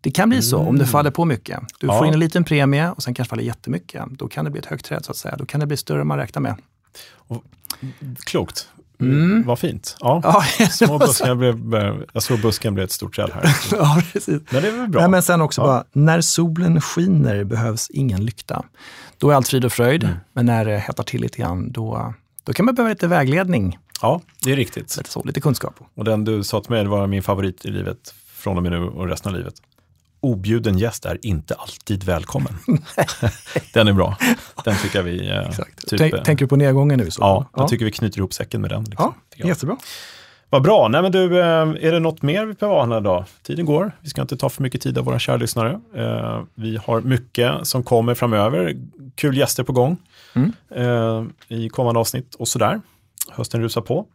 [0.00, 1.60] Det kan bli så om det faller på mycket.
[1.80, 1.94] Du Mm.
[1.94, 1.98] Ja.
[1.98, 4.02] får in en liten premie och sen kanske faller jättemycket.
[4.10, 5.36] Då kan det bli ett högt träd så att säga.
[5.36, 6.54] Då kan det bli större än man räknar med.
[8.26, 8.68] Klokt.
[9.00, 9.42] Mm.
[9.46, 9.96] Vad fint.
[10.00, 10.20] Ja.
[10.58, 13.56] Ja, Små buskar blev, jag såg busken blev ett stort träd här.
[13.72, 14.40] ja precis.
[14.50, 15.00] Men det är väl bra.
[15.00, 15.66] Nej, men sen också Ja.
[15.66, 18.64] bara, när solen skiner behövs ingen lykta.
[19.18, 20.16] Då är allt frid och fröjd, Mm.
[20.32, 24.20] men när det hettar till lite grann, då, då kan man behöva lite vägledning, Ja,
[24.44, 24.96] det är riktigt.
[24.96, 25.74] lite, så, lite kunskap.
[25.94, 28.78] Och den du sa till mig var min favorit i livet från och med nu
[28.84, 29.54] och resten av livet.
[30.20, 32.52] Objuden gäst är inte alltid välkommen.
[33.74, 34.16] den är bra.
[34.64, 35.30] Den tycker vi...
[35.30, 35.50] eh.
[35.86, 37.10] Typ, Tänk, eh, tänker du på nedgången nu?
[37.10, 38.84] Så ja, jag tycker vi knyter ihop säcken med den.
[38.84, 39.76] Liksom, ja, jättebra.
[40.50, 40.88] Vad bra.
[40.88, 43.24] Nej, men du, eh, är det något mer vi behöver ha den här dag?
[43.42, 43.92] Tiden går.
[44.00, 45.80] Vi ska inte ta för mycket tid av våra kära lyssnare.
[45.96, 48.76] Eh, Vi har mycket som kommer framöver.
[49.14, 49.96] Kul gäster på gång
[50.34, 51.32] Mm.
[51.48, 52.80] i kommande avsnitt och sådär.
[53.30, 54.06] Hösten rusar på.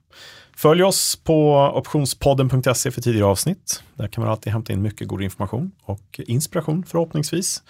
[0.56, 3.84] Följ oss på optionspodden.se för tidigare avsnitt.
[3.95, 7.64] Där kan man alltid hämta in mycket god information och inspiration förhoppningsvis.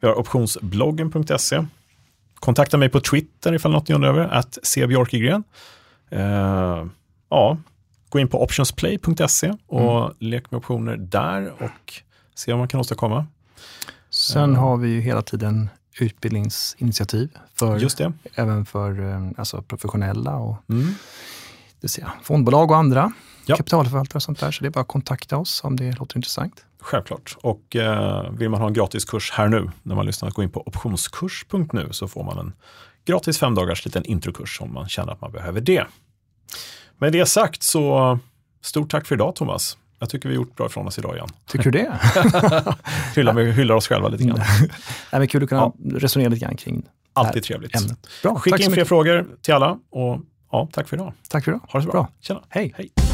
[0.00, 1.66] Vi har optionsbloggen.se.
[2.34, 5.44] Kontakta mig på Twitter ifall något ni undrar över, att cbjorkegren.
[6.12, 6.86] Uh,
[7.30, 7.58] ja,
[8.08, 10.14] gå in på optionsplay.se och mm.
[10.18, 12.02] lek med optioner där och
[12.34, 13.26] se vad man kan åstadkomma.
[14.10, 15.68] Sen uh, har vi ju hela tiden
[16.00, 17.92] utbildningsinitiativ, för,
[18.34, 20.94] även för eh, alltså, professionella och mm.
[21.86, 23.12] Det säga, fondbolag och andra
[23.46, 23.56] ja.
[23.56, 24.50] kapitalförvaltare och sånt där.
[24.50, 26.64] Så det är bara att kontakta oss om det låter intressant.
[26.80, 27.36] Självklart.
[27.42, 30.50] Och eh, vill man ha en gratis kurs här nu, när man lyssnar, gå in
[30.50, 32.52] på optionskurs.nu så får man en
[33.04, 35.86] gratis fem dagars liten introkurs om man känner att man behöver det.
[36.98, 38.18] Med det sagt så
[38.62, 39.78] stort tack för idag Thomas.
[39.98, 41.28] Jag tycker vi har gjort bra ifrån oss idag igen.
[41.46, 42.00] Tycker du det?
[43.14, 44.38] hyllar, vi hyllar oss själva lite grann.
[44.60, 44.68] Nej,
[45.12, 45.74] men kul att kunna ja.
[45.98, 47.76] resonera lite grann kring Alltid trevligt.
[47.76, 48.08] Ämnet.
[48.22, 50.20] Bra, Skicka in fler frågor till alla och
[50.50, 51.12] ja, tack för idag.
[51.28, 51.60] Tack för idag.
[51.72, 52.02] Ha det så bra.
[52.02, 52.10] bra.
[52.20, 52.42] Tjena.
[52.48, 52.74] Hej.
[52.76, 53.05] Hej.